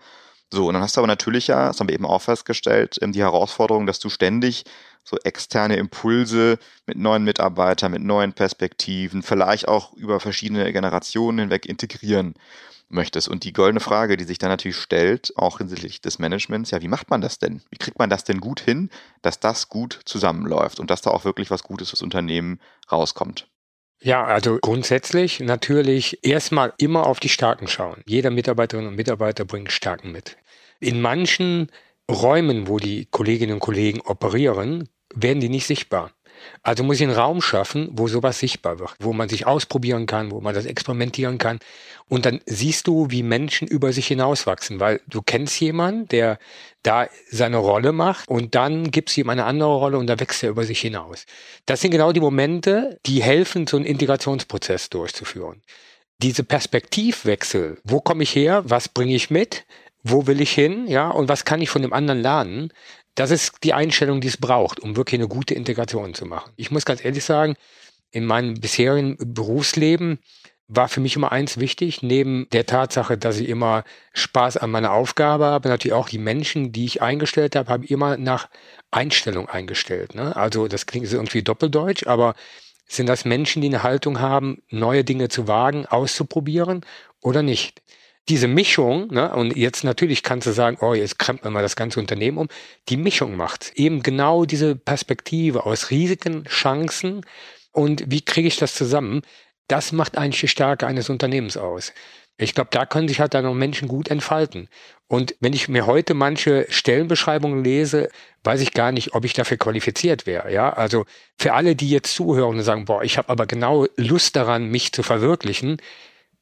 So, 0.51 0.67
und 0.67 0.73
dann 0.75 0.81
hast 0.81 0.95
du 0.95 1.01
aber 1.01 1.07
natürlich 1.07 1.47
ja, 1.47 1.67
das 1.67 1.79
haben 1.79 1.89
wir 1.89 1.95
eben 1.95 2.05
auch 2.05 2.21
festgestellt, 2.21 2.97
ähm, 3.01 3.11
die 3.11 3.21
Herausforderung, 3.21 3.85
dass 3.85 3.99
du 3.99 4.07
ständig 4.07 4.63
so 5.03 5.17
externe 5.25 5.75
Impulse 5.75 6.57
mit 6.85 6.97
neuen 6.97 7.25
Mitarbeitern, 7.25 7.91
mit 7.91 8.03
neuen 8.03 8.31
Perspektiven, 8.31 9.23
vielleicht 9.23 9.67
auch 9.67 9.91
über 9.93 10.21
verschiedene 10.21 10.71
Generationen 10.71 11.39
hinweg 11.39 11.65
integrieren 11.65 12.35
möchtest. 12.89 13.27
Und 13.27 13.43
die 13.43 13.53
goldene 13.53 13.79
Frage, 13.79 14.17
die 14.17 14.23
sich 14.23 14.37
dann 14.37 14.49
natürlich 14.49 14.77
stellt, 14.77 15.33
auch 15.35 15.59
hinsichtlich 15.59 16.01
des 16.01 16.19
Managements, 16.19 16.71
ja, 16.71 16.81
wie 16.81 16.87
macht 16.87 17.09
man 17.09 17.21
das 17.21 17.39
denn? 17.39 17.61
Wie 17.69 17.77
kriegt 17.77 17.99
man 17.99 18.09
das 18.09 18.23
denn 18.23 18.39
gut 18.39 18.59
hin, 18.59 18.89
dass 19.21 19.39
das 19.39 19.69
gut 19.69 19.99
zusammenläuft 20.05 20.79
und 20.79 20.89
dass 20.89 21.01
da 21.01 21.11
auch 21.11 21.25
wirklich 21.25 21.51
was 21.51 21.63
Gutes 21.63 21.89
fürs 21.89 22.01
Unternehmen 22.01 22.59
rauskommt? 22.91 23.47
Ja, 24.01 24.25
also 24.25 24.59
grundsätzlich 24.61 25.41
natürlich 25.41 26.25
erstmal 26.25 26.73
immer 26.77 27.05
auf 27.05 27.19
die 27.19 27.29
Starken 27.29 27.67
schauen. 27.67 28.01
Jeder 28.05 28.31
Mitarbeiterin 28.31 28.87
und 28.87 28.95
Mitarbeiter 28.95 29.43
bringt 29.43 29.71
Stärken 29.71 30.11
mit. 30.11 30.37
In 30.79 31.01
manchen 31.01 31.69
Räumen, 32.09 32.67
wo 32.67 32.77
die 32.77 33.05
Kolleginnen 33.05 33.55
und 33.55 33.59
Kollegen 33.59 33.99
operieren, 34.01 34.87
werden 35.13 35.41
die 35.41 35.49
nicht 35.49 35.67
sichtbar. 35.67 36.11
Also 36.63 36.83
muss 36.83 36.97
ich 36.97 37.03
einen 37.03 37.15
Raum 37.15 37.41
schaffen, 37.41 37.89
wo 37.93 38.07
sowas 38.07 38.39
sichtbar 38.39 38.79
wird, 38.79 38.95
wo 38.99 39.13
man 39.13 39.29
sich 39.29 39.47
ausprobieren 39.47 40.05
kann, 40.05 40.31
wo 40.31 40.41
man 40.41 40.53
das 40.53 40.65
experimentieren 40.65 41.37
kann. 41.37 41.59
Und 42.07 42.25
dann 42.25 42.41
siehst 42.45 42.87
du, 42.87 43.07
wie 43.09 43.23
Menschen 43.23 43.67
über 43.67 43.93
sich 43.93 44.07
hinauswachsen, 44.07 44.79
weil 44.79 45.01
du 45.07 45.21
kennst 45.21 45.59
jemanden, 45.59 46.07
der 46.07 46.39
da 46.83 47.07
seine 47.29 47.57
Rolle 47.57 47.91
macht 47.91 48.27
und 48.29 48.55
dann 48.55 48.89
gibt 48.91 49.09
es 49.09 49.17
ihm 49.17 49.29
eine 49.29 49.45
andere 49.45 49.75
Rolle 49.75 49.97
und 49.97 50.07
da 50.07 50.19
wächst 50.19 50.43
er 50.43 50.49
über 50.49 50.63
sich 50.63 50.79
hinaus. 50.81 51.25
Das 51.65 51.81
sind 51.81 51.91
genau 51.91 52.11
die 52.11 52.19
Momente, 52.19 52.99
die 53.05 53.21
helfen, 53.21 53.67
so 53.67 53.77
einen 53.77 53.85
Integrationsprozess 53.85 54.89
durchzuführen. 54.89 55.61
Diese 56.21 56.43
Perspektivwechsel, 56.43 57.79
wo 57.83 58.01
komme 58.01 58.23
ich 58.23 58.35
her, 58.35 58.63
was 58.65 58.89
bringe 58.89 59.15
ich 59.15 59.29
mit, 59.29 59.65
wo 60.03 60.27
will 60.27 60.41
ich 60.41 60.51
hin, 60.51 60.87
ja, 60.87 61.09
und 61.09 61.29
was 61.29 61.45
kann 61.45 61.61
ich 61.61 61.69
von 61.69 61.81
dem 61.81 61.93
anderen 61.93 62.21
lernen, 62.21 62.71
das 63.15 63.31
ist 63.31 63.63
die 63.63 63.73
Einstellung, 63.73 64.21
die 64.21 64.27
es 64.27 64.37
braucht, 64.37 64.79
um 64.79 64.95
wirklich 64.95 65.19
eine 65.19 65.27
gute 65.27 65.53
Integration 65.53 66.13
zu 66.13 66.25
machen. 66.25 66.51
Ich 66.55 66.71
muss 66.71 66.85
ganz 66.85 67.03
ehrlich 67.03 67.23
sagen, 67.23 67.55
in 68.11 68.25
meinem 68.25 68.59
bisherigen 68.59 69.17
Berufsleben 69.19 70.19
war 70.69 70.87
für 70.87 70.99
mich 70.99 71.15
immer 71.15 71.31
eins 71.31 71.57
wichtig, 71.57 72.03
neben 72.03 72.47
der 72.51 72.65
Tatsache, 72.67 73.17
dass 73.17 73.39
ich 73.39 73.49
immer 73.49 73.83
Spaß 74.13 74.57
an 74.57 74.69
meiner 74.69 74.93
Aufgabe 74.93 75.45
habe, 75.45 75.67
natürlich 75.67 75.93
auch 75.93 76.09
die 76.09 76.19
Menschen, 76.19 76.71
die 76.71 76.85
ich 76.85 77.01
eingestellt 77.01 77.55
habe, 77.55 77.71
habe 77.71 77.85
ich 77.85 77.91
immer 77.91 78.17
nach 78.17 78.49
Einstellung 78.91 79.49
eingestellt. 79.49 80.13
Ne? 80.13 80.35
Also 80.35 80.67
das 80.67 80.85
klingt 80.85 81.11
irgendwie 81.11 81.41
doppeldeutsch, 81.41 82.05
aber 82.05 82.35
sind 82.87 83.09
das 83.09 83.25
Menschen, 83.25 83.61
die 83.63 83.67
eine 83.67 83.83
Haltung 83.83 84.19
haben, 84.19 84.61
neue 84.69 85.03
Dinge 85.03 85.29
zu 85.29 85.47
wagen, 85.47 85.87
auszuprobieren 85.87 86.85
oder 87.21 87.41
nicht? 87.41 87.81
Diese 88.29 88.47
Mischung, 88.47 89.11
ne, 89.11 89.33
und 89.33 89.57
jetzt 89.57 89.83
natürlich 89.83 90.21
kannst 90.21 90.45
du 90.45 90.51
sagen, 90.51 90.77
oh, 90.81 90.93
jetzt 90.93 91.17
krempelt 91.17 91.45
man 91.45 91.53
mal 91.53 91.61
das 91.63 91.75
ganze 91.75 91.99
Unternehmen 91.99 92.37
um, 92.37 92.47
die 92.87 92.97
Mischung 92.97 93.35
macht 93.35 93.71
eben 93.75 94.03
genau 94.03 94.45
diese 94.45 94.75
Perspektive 94.75 95.65
aus 95.65 95.89
Risiken, 95.89 96.45
Chancen 96.45 97.25
und 97.71 98.03
wie 98.07 98.21
kriege 98.21 98.47
ich 98.47 98.57
das 98.57 98.75
zusammen? 98.75 99.23
Das 99.67 99.91
macht 99.91 100.17
eigentlich 100.17 100.41
die 100.41 100.47
Stärke 100.47 100.87
eines 100.87 101.09
Unternehmens 101.09 101.57
aus. 101.57 101.93
Ich 102.37 102.55
glaube, 102.55 102.69
da 102.71 102.85
können 102.85 103.07
sich 103.07 103.19
halt 103.19 103.33
dann 103.33 103.43
noch 103.43 103.53
Menschen 103.53 103.87
gut 103.87 104.09
entfalten. 104.09 104.69
Und 105.07 105.35
wenn 105.41 105.53
ich 105.53 105.67
mir 105.67 105.85
heute 105.85 106.13
manche 106.13 106.65
Stellenbeschreibungen 106.69 107.63
lese, 107.63 108.09
weiß 108.43 108.61
ich 108.61 108.73
gar 108.73 108.91
nicht, 108.93 109.13
ob 109.13 109.25
ich 109.25 109.33
dafür 109.33 109.57
qualifiziert 109.57 110.25
wäre. 110.25 110.53
Ja, 110.53 110.71
also 110.71 111.05
für 111.37 111.53
alle, 111.53 111.75
die 111.75 111.89
jetzt 111.89 112.15
zuhören 112.15 112.57
und 112.57 112.63
sagen, 112.63 112.85
boah, 112.85 113.03
ich 113.03 113.17
habe 113.17 113.29
aber 113.29 113.45
genau 113.45 113.87
Lust 113.97 114.35
daran, 114.37 114.69
mich 114.69 114.93
zu 114.93 115.03
verwirklichen, 115.03 115.81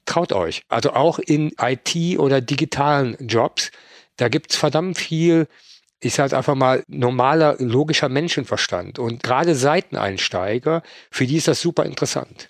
traut 0.08 0.34
euch. 0.34 0.64
Also 0.70 0.94
auch 0.94 1.20
in 1.20 1.52
IT 1.62 2.18
oder 2.18 2.42
digitalen 2.42 3.16
Jobs, 3.28 3.72
da 4.16 4.30
gibt's 4.30 4.56
verdammt 4.56 4.98
viel, 4.98 5.48
ich 6.00 6.16
sage 6.16 6.36
einfach 6.36 6.56
mal, 6.56 6.84
normaler, 6.88 7.56
logischer 7.60 8.10
Menschenverstand. 8.10 8.98
Und 8.98 9.22
gerade 9.22 9.54
Seiteneinsteiger, 9.56 10.82
für 11.12 11.28
die 11.28 11.38
ist 11.38 11.48
das 11.48 11.62
super 11.62 11.86
interessant. 11.86 12.50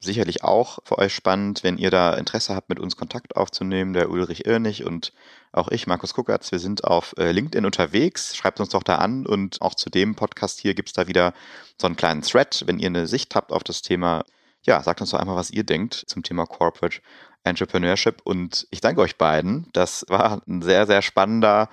sicherlich 0.00 0.42
auch 0.42 0.80
für 0.84 0.98
euch 0.98 1.14
spannend, 1.14 1.62
wenn 1.62 1.78
ihr 1.78 1.90
da 1.90 2.14
Interesse 2.14 2.56
habt, 2.56 2.68
mit 2.68 2.80
uns 2.80 2.96
Kontakt 2.96 3.36
aufzunehmen. 3.36 3.92
Der 3.92 4.10
Ulrich 4.10 4.46
Irnig 4.46 4.84
und 4.84 5.12
auch 5.52 5.68
ich, 5.70 5.86
Markus 5.86 6.12
Kuckertz, 6.14 6.50
wir 6.50 6.58
sind 6.58 6.82
auf 6.82 7.14
äh, 7.18 7.30
LinkedIn 7.30 7.64
unterwegs. 7.64 8.34
Schreibt 8.34 8.58
uns 8.58 8.70
doch 8.70 8.82
da 8.82 8.96
an 8.96 9.26
und 9.26 9.60
auch 9.62 9.74
zu 9.74 9.90
dem 9.90 10.16
Podcast 10.16 10.58
hier 10.58 10.74
gibt 10.74 10.88
es 10.88 10.92
da 10.94 11.06
wieder 11.06 11.34
so 11.80 11.86
einen 11.86 11.96
kleinen 11.96 12.22
Thread. 12.22 12.64
Wenn 12.66 12.80
ihr 12.80 12.88
eine 12.88 13.06
Sicht 13.06 13.34
habt 13.36 13.52
auf 13.52 13.62
das 13.62 13.82
Thema, 13.82 14.24
ja, 14.64 14.82
sagt 14.82 15.00
uns 15.00 15.10
doch 15.10 15.18
einmal, 15.18 15.36
was 15.36 15.50
ihr 15.50 15.64
denkt 15.64 15.94
zum 16.06 16.22
Thema 16.22 16.46
Corporate 16.46 17.00
Entrepreneurship. 17.44 18.20
Und 18.24 18.66
ich 18.70 18.80
danke 18.80 19.00
euch 19.00 19.16
beiden. 19.16 19.68
Das 19.72 20.04
war 20.08 20.42
ein 20.46 20.62
sehr, 20.62 20.86
sehr 20.86 21.02
spannender 21.02 21.68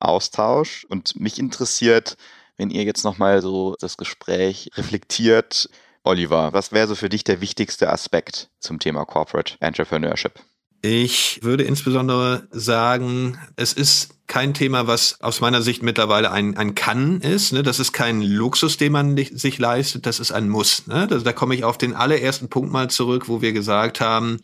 Austausch 0.00 0.84
und 0.88 1.18
mich 1.20 1.38
interessiert, 1.38 2.16
wenn 2.56 2.70
ihr 2.70 2.82
jetzt 2.82 3.04
nochmal 3.04 3.40
so 3.40 3.76
das 3.80 3.96
Gespräch 3.96 4.70
reflektiert. 4.74 5.68
Oliver, 6.02 6.52
was 6.52 6.72
wäre 6.72 6.88
so 6.88 6.96
für 6.96 7.08
dich 7.08 7.22
der 7.22 7.40
wichtigste 7.40 7.90
Aspekt 7.90 8.50
zum 8.58 8.80
Thema 8.80 9.04
Corporate 9.04 9.54
Entrepreneurship? 9.60 10.40
Ich 10.80 11.44
würde 11.44 11.62
insbesondere 11.62 12.48
sagen, 12.50 13.38
es 13.54 13.72
ist 13.72 14.14
kein 14.32 14.54
Thema, 14.54 14.86
was 14.86 15.20
aus 15.20 15.42
meiner 15.42 15.60
Sicht 15.60 15.82
mittlerweile 15.82 16.30
ein, 16.30 16.56
ein 16.56 16.74
Kann 16.74 17.20
ist. 17.20 17.52
Ne? 17.52 17.62
Das 17.62 17.78
ist 17.78 17.92
kein 17.92 18.22
Luxus, 18.22 18.78
den 18.78 18.92
man 18.92 19.14
sich 19.14 19.58
leistet, 19.58 20.06
das 20.06 20.20
ist 20.20 20.32
ein 20.32 20.48
Muss. 20.48 20.86
Ne? 20.86 21.06
Da, 21.06 21.18
da 21.18 21.34
komme 21.34 21.54
ich 21.54 21.64
auf 21.64 21.76
den 21.76 21.94
allerersten 21.94 22.48
Punkt 22.48 22.72
mal 22.72 22.88
zurück, 22.88 23.28
wo 23.28 23.42
wir 23.42 23.52
gesagt 23.52 24.00
haben, 24.00 24.38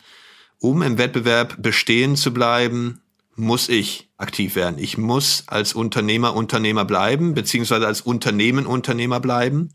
um 0.58 0.82
im 0.82 0.98
Wettbewerb 0.98 1.62
bestehen 1.62 2.16
zu 2.16 2.34
bleiben, 2.34 3.00
muss 3.34 3.70
ich 3.70 4.10
aktiv 4.18 4.56
werden. 4.56 4.78
Ich 4.78 4.98
muss 4.98 5.44
als 5.46 5.72
Unternehmer 5.72 6.36
Unternehmer 6.36 6.84
bleiben, 6.84 7.32
beziehungsweise 7.32 7.86
als 7.86 8.02
Unternehmen 8.02 8.66
Unternehmer 8.66 9.20
bleiben. 9.20 9.70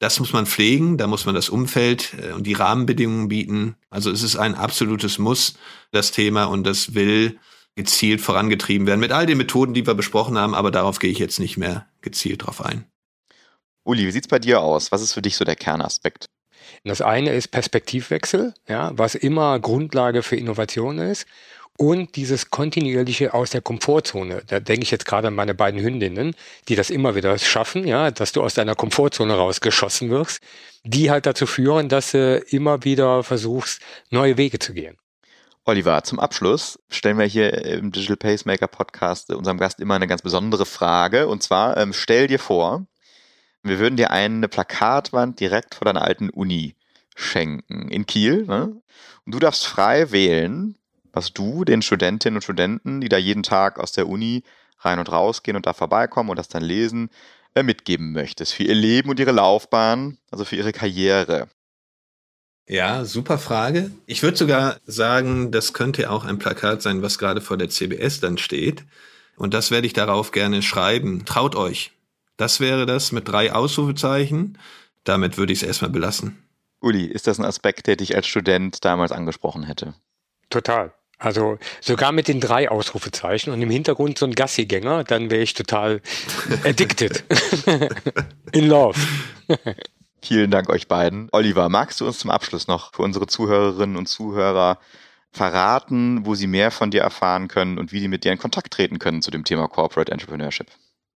Das 0.00 0.18
muss 0.18 0.32
man 0.32 0.46
pflegen, 0.46 0.98
da 0.98 1.06
muss 1.06 1.24
man 1.24 1.36
das 1.36 1.50
Umfeld 1.50 2.14
äh, 2.20 2.32
und 2.32 2.48
die 2.48 2.54
Rahmenbedingungen 2.54 3.28
bieten. 3.28 3.76
Also 3.90 4.10
es 4.10 4.24
ist 4.24 4.34
ein 4.34 4.56
absolutes 4.56 5.18
Muss, 5.18 5.54
das 5.92 6.10
Thema, 6.10 6.46
und 6.46 6.64
das 6.64 6.94
will 6.94 7.38
gezielt 7.76 8.20
vorangetrieben 8.20 8.86
werden 8.86 9.00
mit 9.00 9.12
all 9.12 9.26
den 9.26 9.38
Methoden, 9.38 9.74
die 9.74 9.86
wir 9.86 9.94
besprochen 9.94 10.38
haben, 10.38 10.54
aber 10.54 10.70
darauf 10.70 10.98
gehe 10.98 11.10
ich 11.10 11.18
jetzt 11.18 11.38
nicht 11.38 11.56
mehr 11.56 11.86
gezielt 12.00 12.46
drauf 12.46 12.64
ein. 12.64 12.86
Uli, 13.84 14.06
wie 14.06 14.10
sieht's 14.10 14.28
bei 14.28 14.40
dir 14.40 14.60
aus? 14.62 14.90
Was 14.90 15.02
ist 15.02 15.12
für 15.12 15.22
dich 15.22 15.36
so 15.36 15.44
der 15.44 15.54
Kernaspekt? 15.54 16.26
Das 16.84 17.00
eine 17.00 17.32
ist 17.32 17.48
Perspektivwechsel, 17.48 18.54
ja, 18.68 18.90
was 18.94 19.14
immer 19.14 19.60
Grundlage 19.60 20.22
für 20.22 20.36
Innovation 20.36 20.98
ist. 20.98 21.26
Und 21.78 22.16
dieses 22.16 22.50
kontinuierliche 22.50 23.34
aus 23.34 23.50
der 23.50 23.60
Komfortzone. 23.60 24.42
Da 24.46 24.60
denke 24.60 24.84
ich 24.84 24.90
jetzt 24.90 25.04
gerade 25.04 25.28
an 25.28 25.34
meine 25.34 25.54
beiden 25.54 25.78
Hündinnen, 25.78 26.34
die 26.68 26.74
das 26.74 26.88
immer 26.88 27.14
wieder 27.14 27.38
schaffen, 27.38 27.86
ja, 27.86 28.10
dass 28.10 28.32
du 28.32 28.42
aus 28.42 28.54
deiner 28.54 28.74
Komfortzone 28.74 29.34
rausgeschossen 29.34 30.08
wirst, 30.08 30.40
die 30.84 31.10
halt 31.10 31.26
dazu 31.26 31.44
führen, 31.44 31.90
dass 31.90 32.12
du 32.12 32.38
immer 32.48 32.84
wieder 32.84 33.22
versuchst, 33.22 33.82
neue 34.10 34.38
Wege 34.38 34.58
zu 34.58 34.72
gehen. 34.72 34.96
Oliver, 35.68 36.04
zum 36.04 36.20
Abschluss 36.20 36.78
stellen 36.88 37.18
wir 37.18 37.24
hier 37.24 37.64
im 37.64 37.90
Digital 37.90 38.16
Pacemaker 38.16 38.68
Podcast 38.68 39.32
unserem 39.32 39.58
Gast 39.58 39.80
immer 39.80 39.94
eine 39.94 40.06
ganz 40.06 40.22
besondere 40.22 40.64
Frage. 40.64 41.26
Und 41.26 41.42
zwar, 41.42 41.76
ähm, 41.76 41.92
stell 41.92 42.28
dir 42.28 42.38
vor, 42.38 42.86
wir 43.64 43.80
würden 43.80 43.96
dir 43.96 44.12
eine 44.12 44.46
Plakatwand 44.46 45.40
direkt 45.40 45.74
vor 45.74 45.84
deiner 45.84 46.02
alten 46.02 46.30
Uni 46.30 46.76
schenken 47.16 47.88
in 47.88 48.06
Kiel. 48.06 48.46
Ne? 48.46 48.80
Und 49.24 49.34
du 49.34 49.40
darfst 49.40 49.66
frei 49.66 50.12
wählen, 50.12 50.76
was 51.12 51.32
du 51.32 51.64
den 51.64 51.82
Studentinnen 51.82 52.36
und 52.36 52.42
Studenten, 52.42 53.00
die 53.00 53.08
da 53.08 53.16
jeden 53.16 53.42
Tag 53.42 53.80
aus 53.80 53.90
der 53.90 54.08
Uni 54.08 54.44
rein 54.78 55.00
und 55.00 55.10
raus 55.10 55.42
gehen 55.42 55.56
und 55.56 55.66
da 55.66 55.72
vorbeikommen 55.72 56.30
und 56.30 56.38
das 56.38 56.46
dann 56.46 56.62
lesen, 56.62 57.10
äh, 57.56 57.64
mitgeben 57.64 58.12
möchtest 58.12 58.54
für 58.54 58.62
ihr 58.62 58.76
Leben 58.76 59.10
und 59.10 59.18
ihre 59.18 59.32
Laufbahn, 59.32 60.18
also 60.30 60.44
für 60.44 60.54
ihre 60.54 60.70
Karriere. 60.70 61.48
Ja, 62.68 63.04
super 63.04 63.38
Frage. 63.38 63.92
Ich 64.06 64.22
würde 64.22 64.36
sogar 64.36 64.80
sagen, 64.86 65.52
das 65.52 65.72
könnte 65.72 66.10
auch 66.10 66.24
ein 66.24 66.38
Plakat 66.38 66.82
sein, 66.82 67.00
was 67.00 67.18
gerade 67.18 67.40
vor 67.40 67.56
der 67.56 67.68
CBS 67.68 68.20
dann 68.20 68.38
steht. 68.38 68.84
Und 69.36 69.54
das 69.54 69.70
werde 69.70 69.86
ich 69.86 69.92
darauf 69.92 70.32
gerne 70.32 70.62
schreiben. 70.62 71.24
Traut 71.24 71.54
euch. 71.54 71.92
Das 72.36 72.58
wäre 72.58 72.84
das 72.84 73.12
mit 73.12 73.28
drei 73.28 73.52
Ausrufezeichen. 73.52 74.58
Damit 75.04 75.38
würde 75.38 75.52
ich 75.52 75.62
es 75.62 75.68
erstmal 75.68 75.90
belassen. 75.90 76.42
Uli, 76.80 77.04
ist 77.06 77.26
das 77.26 77.38
ein 77.38 77.44
Aspekt, 77.44 77.86
der 77.86 77.96
dich 77.96 78.16
als 78.16 78.26
Student 78.26 78.84
damals 78.84 79.12
angesprochen 79.12 79.62
hätte? 79.62 79.94
Total. 80.50 80.92
Also 81.18 81.58
sogar 81.80 82.12
mit 82.12 82.28
den 82.28 82.40
drei 82.40 82.68
Ausrufezeichen 82.70 83.52
und 83.52 83.62
im 83.62 83.70
Hintergrund 83.70 84.18
so 84.18 84.26
ein 84.26 84.34
Gassigänger, 84.34 85.04
dann 85.04 85.30
wäre 85.30 85.42
ich 85.42 85.54
total 85.54 86.02
addicted. 86.64 87.24
In 88.52 88.68
love. 88.68 88.98
Vielen 90.26 90.50
Dank 90.50 90.68
euch 90.70 90.88
beiden. 90.88 91.28
Oliver, 91.30 91.68
magst 91.68 92.00
du 92.00 92.06
uns 92.06 92.18
zum 92.18 92.32
Abschluss 92.32 92.66
noch 92.66 92.92
für 92.92 93.02
unsere 93.02 93.28
Zuhörerinnen 93.28 93.96
und 93.96 94.08
Zuhörer 94.08 94.80
verraten, 95.30 96.26
wo 96.26 96.34
sie 96.34 96.48
mehr 96.48 96.72
von 96.72 96.90
dir 96.90 97.02
erfahren 97.02 97.46
können 97.46 97.78
und 97.78 97.92
wie 97.92 98.00
sie 98.00 98.08
mit 98.08 98.24
dir 98.24 98.32
in 98.32 98.38
Kontakt 98.38 98.72
treten 98.72 98.98
können 98.98 99.22
zu 99.22 99.30
dem 99.30 99.44
Thema 99.44 99.68
Corporate 99.68 100.10
Entrepreneurship? 100.10 100.66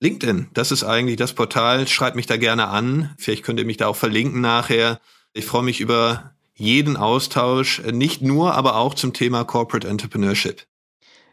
LinkedIn, 0.00 0.48
das 0.54 0.72
ist 0.72 0.82
eigentlich 0.82 1.18
das 1.18 1.34
Portal. 1.34 1.86
Schreibt 1.86 2.16
mich 2.16 2.26
da 2.26 2.36
gerne 2.36 2.66
an. 2.66 3.14
Vielleicht 3.16 3.44
könnt 3.44 3.60
ihr 3.60 3.64
mich 3.64 3.76
da 3.76 3.86
auch 3.86 3.94
verlinken 3.94 4.40
nachher. 4.40 4.98
Ich 5.34 5.44
freue 5.44 5.62
mich 5.62 5.80
über 5.80 6.32
jeden 6.54 6.96
Austausch, 6.96 7.82
nicht 7.84 8.22
nur, 8.22 8.54
aber 8.54 8.74
auch 8.74 8.94
zum 8.94 9.12
Thema 9.12 9.44
Corporate 9.44 9.86
Entrepreneurship. 9.86 10.66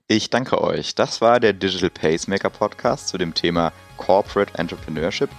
Ich 0.08 0.30
danke 0.30 0.62
euch. 0.62 0.94
Das 0.94 1.22
war 1.22 1.40
der 1.40 1.54
Digital 1.54 1.90
Pacemaker 1.90 2.52
Podcast 2.52 3.08
zu 3.08 3.18
dem 3.18 3.34
Thema 3.34 3.74
Corporate 3.98 4.60
Entrepreneurship. 4.60 5.30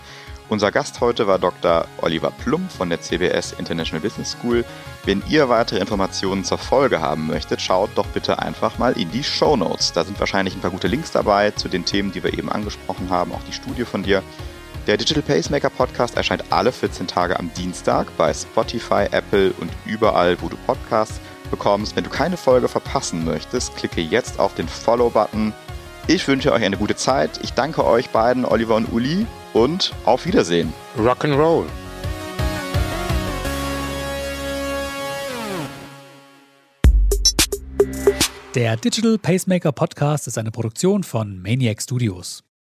Unser 0.50 0.70
Gast 0.70 1.00
heute 1.00 1.26
war 1.26 1.38
Dr. 1.38 1.86
Oliver 2.02 2.30
Plum 2.30 2.68
von 2.68 2.90
der 2.90 3.00
CBS 3.00 3.52
International 3.52 4.02
Business 4.02 4.32
School. 4.32 4.64
Wenn 5.04 5.22
ihr 5.28 5.48
weitere 5.48 5.80
Informationen 5.80 6.44
zur 6.44 6.58
Folge 6.58 7.00
haben 7.00 7.26
möchtet, 7.26 7.62
schaut 7.62 7.90
doch 7.94 8.06
bitte 8.08 8.38
einfach 8.40 8.78
mal 8.78 8.92
in 8.92 9.10
die 9.10 9.24
Show 9.24 9.56
Notes. 9.56 9.92
Da 9.92 10.04
sind 10.04 10.20
wahrscheinlich 10.20 10.54
ein 10.54 10.60
paar 10.60 10.70
gute 10.70 10.86
Links 10.86 11.12
dabei 11.12 11.50
zu 11.52 11.68
den 11.68 11.86
Themen, 11.86 12.12
die 12.12 12.22
wir 12.22 12.34
eben 12.34 12.52
angesprochen 12.52 13.08
haben, 13.08 13.32
auch 13.32 13.42
die 13.48 13.54
Studie 13.54 13.84
von 13.84 14.02
dir. 14.02 14.22
Der 14.86 14.98
Digital 14.98 15.22
Pacemaker 15.22 15.70
Podcast 15.70 16.14
erscheint 16.14 16.44
alle 16.52 16.70
14 16.70 17.06
Tage 17.06 17.38
am 17.38 17.50
Dienstag 17.54 18.14
bei 18.18 18.34
Spotify, 18.34 19.06
Apple 19.10 19.54
und 19.58 19.70
überall, 19.86 20.36
wo 20.42 20.50
du 20.50 20.58
Podcasts 20.66 21.20
bekommst. 21.50 21.96
Wenn 21.96 22.04
du 22.04 22.10
keine 22.10 22.36
Folge 22.36 22.68
verpassen 22.68 23.24
möchtest, 23.24 23.74
klicke 23.76 24.02
jetzt 24.02 24.38
auf 24.38 24.54
den 24.54 24.68
Follow-Button. 24.68 25.54
Ich 26.06 26.28
wünsche 26.28 26.52
euch 26.52 26.62
eine 26.62 26.76
gute 26.76 26.96
Zeit. 26.96 27.40
Ich 27.42 27.54
danke 27.54 27.82
euch 27.82 28.10
beiden, 28.10 28.44
Oliver 28.44 28.76
und 28.76 28.92
Uli, 28.92 29.26
und 29.54 29.94
auf 30.04 30.26
Wiedersehen. 30.26 30.70
Rock'n'Roll. 30.98 31.64
Der 38.54 38.76
Digital 38.76 39.18
Pacemaker 39.18 39.72
Podcast 39.72 40.28
ist 40.28 40.36
eine 40.36 40.50
Produktion 40.50 41.02
von 41.02 41.40
Maniac 41.40 41.80
Studios. 41.80 42.43